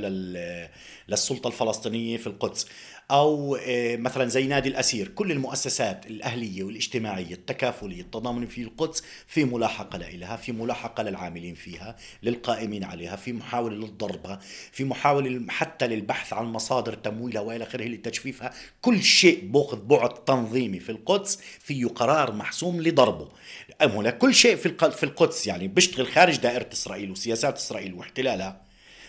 للسلطة 1.09 1.49
الفلسطينية 1.49 2.17
في 2.17 2.27
القدس. 2.27 2.67
أو 3.11 3.57
آه، 3.57 3.97
مثلا 3.97 4.29
زي 4.29 4.47
نادي 4.47 4.69
الأسير 4.69 5.09
كل 5.09 5.33
المؤسسات 5.33 6.07
الأهلية 6.07 6.63
والاجتماعية 6.63 7.35
التكافلية 7.35 8.01
التضامنيه 8.01 8.47
في 8.47 8.63
القدس 8.63 9.03
في 9.27 9.45
ملاحقة 9.45 9.99
لها 9.99 10.37
في 10.37 10.53
ملاحقة 10.53 11.03
للعاملين 11.03 11.55
فيها 11.55 11.97
للقائمين 12.23 12.85
عليها 12.85 13.17
في 13.17 13.33
محاولة 13.33 13.77
لضربها 13.77 14.41
في 14.73 14.85
محاولة 14.85 15.47
حتى 15.49 15.87
للبحث 15.87 16.33
عن 16.33 16.45
مصادر 16.45 16.95
تمويلها 16.95 17.43
وإلى 17.43 17.65
آخره 17.65 17.85
لتجفيفها. 17.85 18.53
كل 18.81 19.03
شيء 19.03 19.45
باخذ 19.45 19.81
بعد 19.81 20.25
تنظيمي 20.25 20.81
في 20.81 20.93
القدس 20.93 21.39
فيه 21.61 21.87
قرار 21.87 22.33
محسوم 22.33 22.83
لضربه. 22.83 23.29
هنا 23.81 24.11
كل 24.11 24.35
شيء 24.35 24.57
في 24.57 24.91
في 24.91 25.03
القدس 25.03 25.47
يعني 25.47 25.69
بيشتغل 25.69 26.07
خارج 26.07 26.37
دائرة 26.37 26.69
إسرائيل 26.73 27.11
وسياسات 27.11 27.57
إسرائيل 27.57 27.95
واحتلالها. 27.95 28.61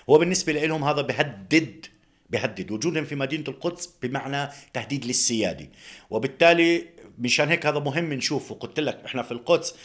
هو 0.10 0.18
بالنسبة 0.18 0.54
لهم 0.54 0.84
هذا 0.84 1.02
بهدد 1.02 1.86
بهدد 2.30 2.72
وجودهم 2.72 3.06
في 3.06 3.16
مدينة 3.16 3.44
القدس 3.48 3.90
بمعنى 4.04 4.50
تهديد 4.74 5.06
للسيادة. 5.06 5.70
وبالتالي 6.10 6.86
مشان 7.20 7.50
هيك 7.50 7.66
هذا 7.66 7.80
مهم 7.80 8.14
نشوفه 8.14 8.56
قلت 8.56 8.80
لك 8.80 9.00
إحنا 9.06 9.24
في 9.24 9.32
القدس 9.32 9.76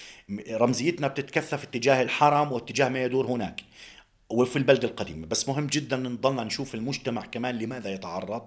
رمزيتنا 0.50 1.08
بتتكثف 1.08 1.62
اتجاه 1.62 2.02
الحرم 2.02 2.52
واتجاه 2.52 2.88
ما 2.88 3.04
يدور 3.04 3.26
هناك. 3.26 3.60
وفي 4.32 4.56
البلدة 4.56 4.88
القديمة. 4.88 5.26
بس 5.26 5.48
مهم 5.48 5.66
جدا 5.66 5.96
نضلنا 5.96 6.44
نشوف 6.44 6.74
المجتمع 6.74 7.26
كمان 7.26 7.58
لماذا 7.58 7.92
يتعرض. 7.92 8.42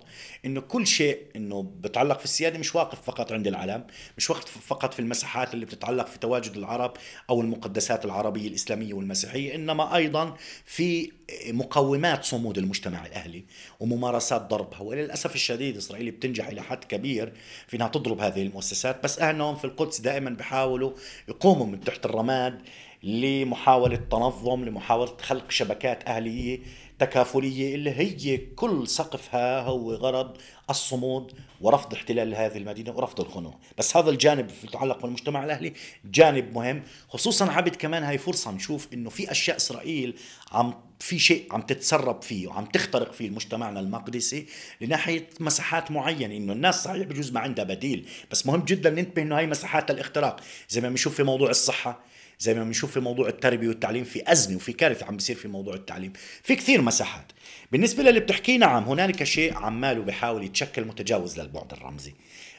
إنه 0.45 0.61
كل 0.61 0.87
شيء 0.87 1.19
إنه 1.35 1.71
بتعلق 1.81 2.19
في 2.19 2.25
السيادة 2.25 2.59
مش 2.59 2.75
واقف 2.75 3.01
فقط 3.01 3.31
عند 3.31 3.47
العلم 3.47 3.83
مش 4.17 4.29
واقف 4.29 4.57
فقط 4.67 4.93
في 4.93 4.99
المساحات 4.99 5.53
اللي 5.53 5.65
بتتعلق 5.65 6.07
في 6.07 6.19
تواجد 6.19 6.57
العرب 6.57 6.93
أو 7.29 7.41
المقدسات 7.41 8.05
العربية 8.05 8.47
الإسلامية 8.47 8.93
والمسيحية 8.93 9.55
إنما 9.55 9.95
أيضا 9.95 10.35
في 10.65 11.11
مقومات 11.47 12.23
صمود 12.23 12.57
المجتمع 12.57 13.05
الأهلي 13.05 13.45
وممارسات 13.79 14.41
ضربها. 14.41 14.81
وللأسف 14.81 15.35
الشديد 15.35 15.77
إسرائيل 15.77 16.11
بتنجح 16.11 16.47
إلى 16.47 16.61
حد 16.61 16.83
كبير 16.83 17.33
في 17.67 17.77
إنها 17.77 17.87
تضرب 17.87 18.19
هذه 18.19 18.41
المؤسسات. 18.41 19.03
بس 19.03 19.19
اهلنا 19.19 19.55
في 19.55 19.65
القدس 19.65 20.01
دائما 20.01 20.29
بيحاولوا 20.29 20.91
يقوموا 21.27 21.65
من 21.65 21.79
تحت 21.81 22.05
الرماد 22.05 22.61
لمحاولة 23.05 23.95
تنظم 23.95 24.65
لمحاولة 24.65 25.11
خلق 25.21 25.51
شبكات 25.51 26.07
أهلية 26.07 26.59
تكافلية 26.99 27.75
اللي 27.75 27.91
هي 27.91 28.37
كل 28.37 28.87
سقفها 28.87 29.61
هو 29.61 29.93
غرض 29.93 30.37
الصمود 30.69 31.31
ورفض 31.61 31.93
احتلال 31.93 32.35
هذه 32.35 32.57
المدينة 32.57 32.91
ورفض 32.91 33.21
الخنوع 33.21 33.59
بس 33.77 33.97
هذا 33.97 34.09
الجانب 34.09 34.51
يتعلق 34.63 35.01
بالمجتمع 35.01 35.43
الأهلي 35.43 35.73
جانب 36.05 36.53
مهم 36.53 36.83
خصوصا 37.09 37.51
عبد 37.51 37.75
كمان 37.75 38.03
هاي 38.03 38.17
فرصة 38.17 38.51
نشوف 38.51 38.87
إنه 38.93 39.09
في 39.09 39.31
أشياء 39.31 39.57
إسرائيل 39.57 40.15
عم 40.51 40.73
في 40.99 41.19
شيء 41.19 41.47
عم 41.51 41.61
تتسرب 41.61 42.21
فيه 42.21 42.47
وعم 42.47 42.65
تخترق 42.65 43.13
فيه 43.13 43.29
مجتمعنا 43.29 43.79
المقدسي 43.79 44.45
لناحية 44.81 45.29
مساحات 45.39 45.91
معينة 45.91 46.37
إنه 46.37 46.53
الناس 46.53 46.83
صحيح 46.83 47.07
بجوز 47.07 47.31
ما 47.31 47.39
عندها 47.39 47.65
بديل 47.65 48.07
بس 48.31 48.45
مهم 48.45 48.61
جدا 48.65 48.89
ننتبه 48.89 49.21
إنه 49.21 49.37
هاي 49.37 49.47
مساحات 49.47 49.91
الاختراق. 49.91 50.39
زي 50.69 50.81
ما 50.81 50.89
بنشوف 50.89 51.15
في 51.15 51.23
موضوع 51.23 51.49
الصحة 51.49 51.99
زي 52.39 52.53
ما 52.53 52.63
بنشوف 52.63 52.91
في 52.91 52.99
موضوع 52.99 53.27
التربية 53.27 53.67
والتعليم 53.67 54.03
في 54.03 54.31
أزمة 54.31 54.55
وفي 54.55 54.73
كارثة 54.73 55.05
عم 55.05 55.15
بيصير 55.15 55.35
في 55.35 55.47
موضوع 55.47 55.73
التعليم. 55.73 56.13
في 56.43 56.55
كثير 56.55 56.81
مساحات. 56.81 57.31
بالنسبة 57.71 58.03
للي 58.03 58.19
بتحكيه 58.19 58.57
نعم 58.57 58.83
هنالك 58.83 59.23
شيء 59.23 59.53
عماله 59.53 60.01
بحاول 60.01 60.43
يتشكل 60.55 60.85
متجاوز 60.85 61.39
للبعد 61.39 61.73
الرمزي. 61.73 62.13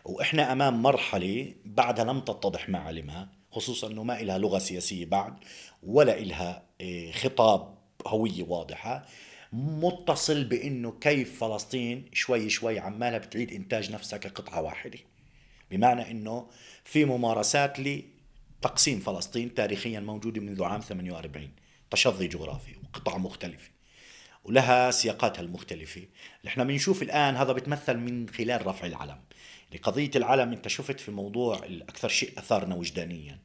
وإحنا 0.05 0.53
أمام 0.53 0.83
مرحلة 0.83 1.55
بعدها 1.65 2.05
لم 2.05 2.21
تتضح 2.21 2.69
معالمها 2.69 3.29
خصوصا 3.51 3.87
إنه 3.87 4.03
ما 4.03 4.21
إلها 4.21 4.39
لغة 4.39 4.59
سياسية 4.59 5.07
بعد 5.07 5.35
ولا 5.83 6.19
إلها 6.19 6.63
إيه، 6.81 7.13
خطاب 7.13 7.79
هوية 8.07 8.43
واضحة 8.43 9.07
متصل 9.53 10.45
بإنه 10.45 10.93
كيف 11.01 11.45
فلسطين 11.45 12.05
شوي 12.13 12.51
شوي 12.51 12.79
عمالها 12.79 13.19
بتعيد 13.19 13.53
إنتاج 13.53 13.93
نفسها 13.93 14.19
كقطعة 14.19 14.63
واحدة. 14.63 14.99
بمعنى 15.71 16.11
إنه 16.11 16.49
في 16.85 17.05
ممارسات 17.05 17.79
لي 17.79 18.05
تقسيم 18.63 19.01
فلسطين 19.01 19.55
تاريخيا 19.55 20.01
موجودة 20.01 20.41
منذ 20.41 20.65
عام 20.65 20.81
48 20.81 21.51
تشظي 21.91 22.27
جغرافي 22.27 22.73
وقطع 22.85 23.19
مختلفة 23.19 23.76
ولها 24.47 24.91
سياقاتها 24.91 25.41
المختلفة. 25.43 26.03
نحن 26.45 26.65
بنشوف 26.65 27.03
الآن 27.03 27.37
هذا 27.37 27.53
بتمثل 27.53 27.97
من 27.97 28.29
خلال 28.29 28.67
رفع 28.67 28.87
العلم. 28.87 29.21
لقضية 29.75 30.11
العلم 30.17 30.53
أنت 30.53 30.69
شفت 30.69 31.01
في 31.01 31.09
الموضوع 31.09 31.65
الأكثر 31.65 32.09
شيء 32.09 32.39
أثارنا 32.39 32.75
وجدانيا. 32.75 33.39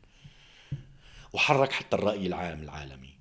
وحرك 1.33 1.71
حتى 1.71 1.95
الرأي 1.95 2.27
العام 2.27 2.63
العالمي. 2.63 3.13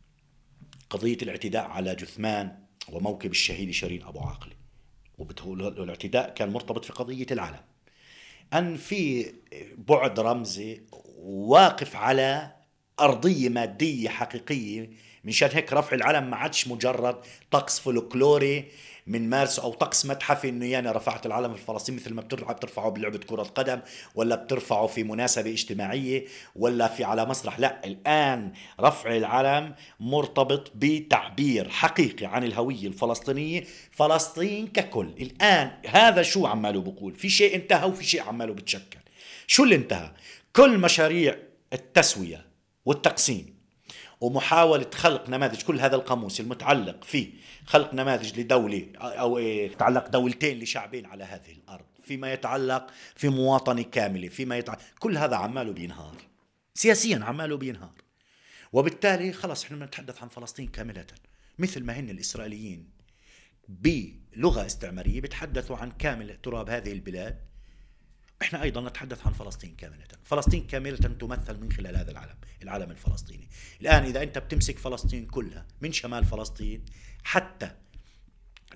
قضية 0.90 1.18
الاعتداء 1.22 1.64
على 1.64 1.94
جثمان 1.94 2.58
وموكب 2.88 3.30
الشهيد 3.30 3.70
شيرين 3.70 4.02
أبو 4.02 4.20
عاقلة 4.20 4.54
والاعتداء 5.18 6.34
كان 6.34 6.50
مرتبط 6.50 6.84
في 6.84 6.92
قضية 6.92 7.26
العلم. 7.30 7.60
أن 8.52 8.76
في 8.76 9.32
بعد 9.78 10.20
رمزي 10.20 10.82
واقف 11.22 11.96
على 11.96 12.52
أرضية 13.00 13.48
مادية 13.48 14.08
حقيقية 14.08 14.90
مشان 15.24 15.50
هيك 15.52 15.72
رفع 15.72 15.96
العلم 15.96 16.30
ما 16.30 16.36
عادش 16.36 16.68
مجرد 16.68 17.16
طقس 17.50 17.80
فولكلوري 17.80 18.64
من 19.06 19.30
مارس 19.30 19.58
أو 19.58 19.72
طقس 19.72 20.06
متحفي 20.06 20.48
إنه 20.48 20.66
يعني 20.66 20.90
رفعت 20.90 21.26
العلم 21.26 21.52
الفلسطيني 21.52 21.98
مثل 22.00 22.14
ما 22.14 22.22
بترفع 22.22 22.52
بترفعه 22.52 22.90
بلعبة 22.90 23.18
كرة 23.18 23.42
قدم 23.42 23.80
ولا 24.14 24.36
بترفعه 24.36 24.86
في 24.86 25.02
مناسبة 25.02 25.50
اجتماعية 25.50 26.24
ولا 26.56 26.88
في 26.88 27.04
على 27.04 27.26
مسرح 27.26 27.58
لا 27.58 27.80
الآن 27.84 28.52
رفع 28.80 29.16
العلم 29.16 29.74
مرتبط 30.00 30.72
بتعبير 30.74 31.68
حقيقي 31.68 32.26
عن 32.26 32.44
الهوية 32.44 32.86
الفلسطينية 32.86 33.64
فلسطين 33.90 34.66
ككل. 34.66 35.06
الآن 35.20 35.70
هذا 35.86 36.22
شو 36.22 36.46
عماله 36.46 36.80
بقول؟ 36.80 37.14
في 37.14 37.28
شيء 37.28 37.54
انتهى 37.54 37.88
وفي 37.88 38.04
شيء 38.04 38.22
عماله 38.22 38.54
بتشكل. 38.54 38.98
شو 39.46 39.64
اللي 39.64 39.74
انتهى؟ 39.74 40.12
كل 40.56 40.78
مشاريع 40.78 41.36
التسوية 41.72 42.46
والتقسيم 42.84 43.59
ومحاولة 44.20 44.90
خلق 44.94 45.28
نماذج 45.28 45.62
كل 45.62 45.80
هذا 45.80 45.96
القاموس 45.96 46.40
المتعلق 46.40 47.04
في 47.04 47.32
خلق 47.66 47.94
نماذج 47.94 48.40
لدولة 48.40 48.86
أو 48.96 49.38
إيه 49.38 49.76
تعلق 49.76 50.08
دولتين 50.08 50.58
لشعبين 50.58 51.06
على 51.06 51.24
هذه 51.24 51.52
الأرض 51.52 51.84
فيما 52.02 52.32
يتعلق 52.32 52.86
في 53.16 53.28
مواطنة 53.28 53.82
كاملة 53.82 54.28
فيما 54.28 54.58
يتعلق 54.58 54.80
كل 54.98 55.18
هذا 55.18 55.36
عماله 55.36 55.72
بينهار 55.72 56.16
سياسيا 56.74 57.20
عماله 57.24 57.56
بينهار. 57.56 57.92
وبالتالي 58.72 59.32
خلص 59.32 59.64
إحنا 59.64 59.76
بنتحدث 59.76 60.22
عن 60.22 60.28
فلسطين 60.28 60.68
كاملة 60.68 61.06
مثل 61.58 61.84
ما 61.84 61.92
هن 61.92 62.10
الإسرائيليين 62.10 62.90
بلغة 63.68 64.66
استعمارية 64.66 65.20
بيتحدثوا 65.20 65.76
عن 65.76 65.90
كامل 65.90 66.36
تراب 66.42 66.70
هذه 66.70 66.92
البلاد. 66.92 67.49
إحنا 68.42 68.62
أيضا 68.62 68.80
نتحدث 68.80 69.26
عن 69.26 69.32
فلسطين 69.32 69.74
كاملة. 69.76 70.06
فلسطين 70.24 70.66
كاملة 70.66 70.96
تمثل 70.96 71.60
من 71.60 71.72
خلال 71.72 71.96
هذا 71.96 72.10
العالم 72.10 72.36
العالم 72.62 72.90
الفلسطيني. 72.90 73.48
الآن 73.80 74.04
إذا 74.04 74.22
أنت 74.22 74.38
بتمسك 74.38 74.78
فلسطين 74.78 75.26
كلها 75.26 75.66
من 75.80 75.92
شمال 75.92 76.24
فلسطين 76.24 76.84
حتى 77.24 77.70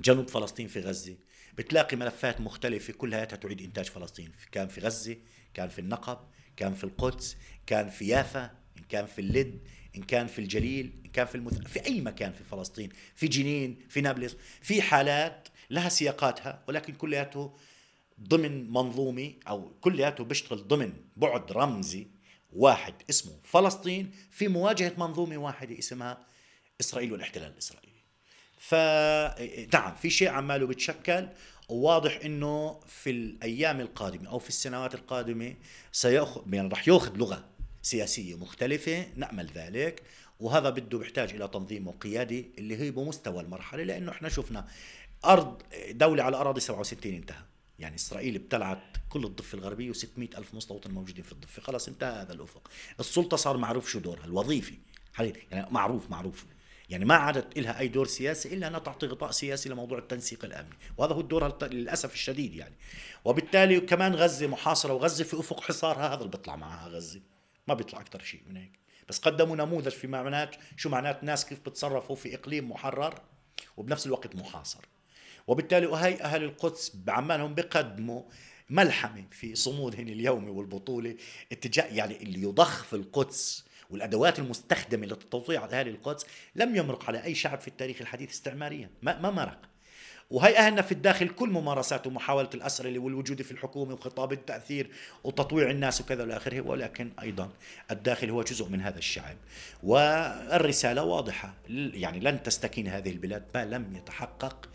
جنوب 0.00 0.28
فلسطين 0.28 0.68
في 0.68 0.80
غزة 0.80 1.16
بتلاقي 1.58 1.96
ملفات 1.96 2.40
مختلفة 2.40 2.92
كلها 2.92 3.24
تعيد 3.24 3.60
إنتاج 3.62 3.86
فلسطين. 3.86 4.32
كان 4.52 4.68
في 4.68 4.80
غزة 4.80 5.16
كان 5.54 5.68
في 5.68 5.78
النقب 5.78 6.18
كان 6.56 6.74
في 6.74 6.84
القدس 6.84 7.36
كان 7.66 7.88
في 7.90 8.06
يافا 8.08 8.44
إن 8.78 8.82
كان 8.88 9.06
في 9.06 9.20
اللد 9.20 9.58
إن 9.96 10.02
كان 10.02 10.26
في 10.26 10.38
الجليل 10.38 10.92
إن 11.06 11.10
كان 11.10 11.26
في 11.26 11.34
المث... 11.34 11.58
في 11.60 11.86
أي 11.86 12.00
مكان 12.00 12.32
في 12.32 12.44
فلسطين 12.44 12.88
في 13.14 13.28
جنين 13.28 13.78
في 13.88 14.00
نابلس 14.00 14.36
في 14.62 14.82
حالات 14.82 15.48
لها 15.70 15.88
سياقاتها 15.88 16.64
ولكن 16.68 16.94
كلياته 16.94 17.56
ضمن 18.22 18.72
منظومه 18.72 19.32
أو 19.48 19.72
كلياته 19.80 20.24
بيشتغل 20.24 20.68
ضمن 20.68 20.92
بعد 21.16 21.52
رمزي 21.52 22.06
واحد 22.52 22.94
اسمه 23.10 23.32
فلسطين 23.42 24.10
في 24.30 24.48
مواجهة 24.48 24.92
منظومة 24.98 25.36
واحدة 25.36 25.78
اسمها 25.78 26.26
إسرائيل 26.80 27.12
والاحتلال 27.12 27.52
الإسرائيلي. 27.52 27.94
فنعم 28.58 29.94
في 29.94 30.10
شيء 30.10 30.28
عماله 30.28 30.66
بتشكل 30.66 31.28
وواضح 31.68 32.20
إنه 32.24 32.80
في 32.86 33.10
الأيام 33.10 33.80
القادمة 33.80 34.30
أو 34.30 34.38
في 34.38 34.48
السنوات 34.48 34.94
القادمة 34.94 35.54
سيأخذ 35.92 36.54
يعني 36.54 36.68
رح 36.68 36.88
يأخذ 36.88 37.16
لغة 37.16 37.44
سياسية 37.82 38.34
مختلفة 38.36 39.06
نأمل 39.16 39.46
ذلك. 39.54 40.02
وهذا 40.40 40.70
بده 40.70 40.98
بيحتاج 40.98 41.34
إلى 41.34 41.48
تنظيم 41.48 41.88
وقيادي 41.88 42.50
اللي 42.58 42.76
هي 42.76 42.90
بمستوى 42.90 43.42
المرحلة 43.42 43.82
لأنه 43.82 44.12
إحنا 44.12 44.28
شفنا 44.28 44.66
ارض 45.24 45.62
دولة 45.90 46.22
على 46.22 46.36
أراضي 46.36 46.60
67 46.60 47.14
انتهى. 47.14 47.42
يعني 47.78 47.94
إسرائيل 47.94 48.34
ابتلعت 48.34 48.82
كل 49.08 49.24
الضفة 49.24 49.58
الغربية 49.58 49.92
و600 49.92 50.18
ألف 50.18 50.54
مستوطن 50.54 50.90
موجودين 50.90 51.24
في 51.24 51.32
الضفة. 51.32 51.62
خلاص 51.62 51.88
انتهى 51.88 52.22
هذا 52.22 52.32
الأفق. 52.32 52.70
السلطة 53.00 53.36
صار 53.36 53.56
معروف 53.56 53.90
شو 53.90 53.98
دورها؟ 53.98 54.24
الوظيفي. 54.24 54.78
يعني 55.18 55.70
معروف 55.70 56.10
معروف. 56.10 56.46
يعني 56.90 57.04
ما 57.04 57.14
عادت 57.14 57.58
لها 57.58 57.80
أي 57.80 57.88
دور 57.88 58.06
سياسي 58.06 58.54
إلا 58.54 58.66
أنها 58.66 58.78
تعطي 58.78 59.06
غطاء 59.06 59.30
سياسي 59.30 59.68
لموضوع 59.68 59.98
التنسيق 59.98 60.44
الأمني. 60.44 60.74
وهذا 60.96 61.14
هو 61.14 61.20
الدور 61.20 61.66
للأسف 61.66 62.14
الشديد 62.14 62.54
يعني. 62.54 62.74
وبالتالي 63.24 63.80
كمان 63.80 64.14
غزة 64.14 64.46
محاصرة 64.46 64.92
وغزة 64.92 65.24
في 65.24 65.40
أفق 65.40 65.60
حصارها. 65.60 66.08
هذا 66.08 66.18
اللي 66.18 66.28
بيطلع 66.28 66.56
معها 66.56 66.88
غزة. 66.88 67.20
ما 67.68 67.74
بيطلع 67.74 68.00
أكثر 68.00 68.22
شيء 68.22 68.42
من 68.48 68.56
هيك. 68.56 68.78
بس 69.08 69.18
قدموا 69.18 69.56
نموذج 69.56 69.92
في 69.92 70.06
معنات 70.06 70.56
شو 70.76 70.88
معنات 70.88 71.24
ناس 71.24 71.46
كيف 71.46 71.60
بتصرفوا 71.60 72.16
في 72.16 72.34
إقليم 72.34 72.70
محرر 72.70 73.20
وبنفس 73.76 74.06
الوقت 74.06 74.36
محاصر. 74.36 74.84
وبالتالي 75.46 75.86
وهي 75.86 76.22
أهل 76.22 76.42
القدس 76.44 76.96
بعمالهم 76.96 77.54
بقدموا 77.54 78.22
ملحمة 78.70 79.24
في 79.30 79.54
صمودهم 79.54 80.08
اليومي 80.08 80.50
والبطولة 80.50 81.16
اتجاه 81.52 81.84
يعني 81.84 82.22
اللي 82.22 82.42
يضخ 82.42 82.84
في 82.84 82.96
القدس 82.96 83.64
والأدوات 83.90 84.38
المستخدمة 84.38 85.06
لتطويع 85.06 85.64
اهالي 85.64 85.90
القدس 85.90 86.26
لم 86.54 86.76
يمرق 86.76 87.04
على 87.04 87.24
أي 87.24 87.34
شعب 87.34 87.60
في 87.60 87.68
التاريخ 87.68 88.00
الحديث 88.00 88.30
استعماريا 88.30 88.90
ما, 89.02 89.20
ما 89.20 89.30
مرق. 89.30 89.58
وهي 90.30 90.58
أهلنا 90.58 90.82
في 90.82 90.92
الداخل 90.92 91.28
كل 91.28 91.48
ممارسات 91.48 92.06
ومحاولة 92.06 92.48
الاسرله 92.54 92.98
والوجود 92.98 93.42
في 93.42 93.52
الحكومة 93.52 93.94
وخطاب 93.94 94.32
التأثير 94.32 94.90
وتطويع 95.24 95.70
الناس 95.70 96.00
وكذا 96.00 96.22
والى 96.22 96.36
آخره 96.36 96.60
ولكن 96.60 97.10
أيضا 97.22 97.50
الداخل 97.90 98.30
هو 98.30 98.42
جزء 98.42 98.68
من 98.68 98.80
هذا 98.80 98.98
الشعب. 98.98 99.36
والرسالة 99.82 101.02
واضحة 101.02 101.54
يعني 101.68 102.20
لن 102.20 102.42
تستكين 102.42 102.88
هذه 102.88 103.10
البلاد 103.10 103.44
ما 103.54 103.64
لم 103.64 103.96
يتحقق 103.96 104.68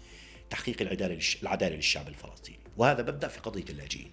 تحقيق 0.49 0.81
العدالة 0.81 1.19
العدالة 1.43 1.75
للشعب 1.75 2.07
الفلسطيني. 2.07 2.59
وهذا 2.77 3.01
ببدا 3.01 3.27
في 3.27 3.39
قضية 3.39 3.65
اللاجئين. 3.69 4.11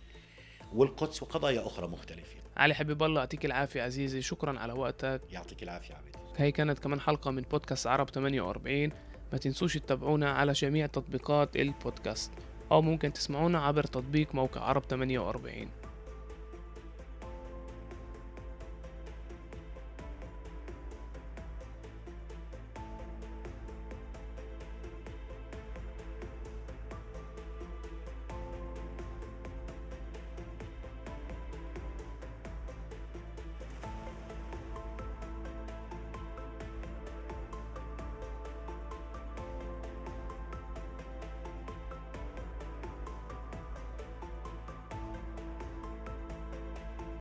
والقدس 0.73 1.23
وقضايا 1.23 1.67
أخرى 1.67 1.89
مختلفه 1.89 2.37
علي 2.57 2.75
حبيب 2.75 3.03
الله 3.03 3.21
يعطيك 3.21 3.45
العافية 3.45 3.83
عزيزي. 3.83 4.23
شكرا 4.23 4.59
على 4.59 4.73
وقتك. 4.73 5.21
يعطيك 5.31 5.63
العافية 5.63 5.95
عبيد 5.95 6.17
هي 6.37 6.53
كانت 6.53 6.79
كمان 6.79 7.01
حلقة 7.01 7.31
من 7.31 7.43
بودكاست 7.43 7.87
عرب 7.87 8.11
48 8.11 8.91
ما 9.33 9.39
تنسوش 9.39 9.75
تتابعونا 9.75 10.33
على 10.33 10.53
جميع 10.53 10.87
تطبيقات 10.87 11.57
البودكاست. 11.57 12.33
أو 12.73 12.83
ممكن 12.83 13.13
تسمعونا 13.13 13.61
عبر 13.61 13.85
تطبيق 13.85 14.35
موقع 14.35 14.61
عرب 14.61 14.83
48 14.85 15.69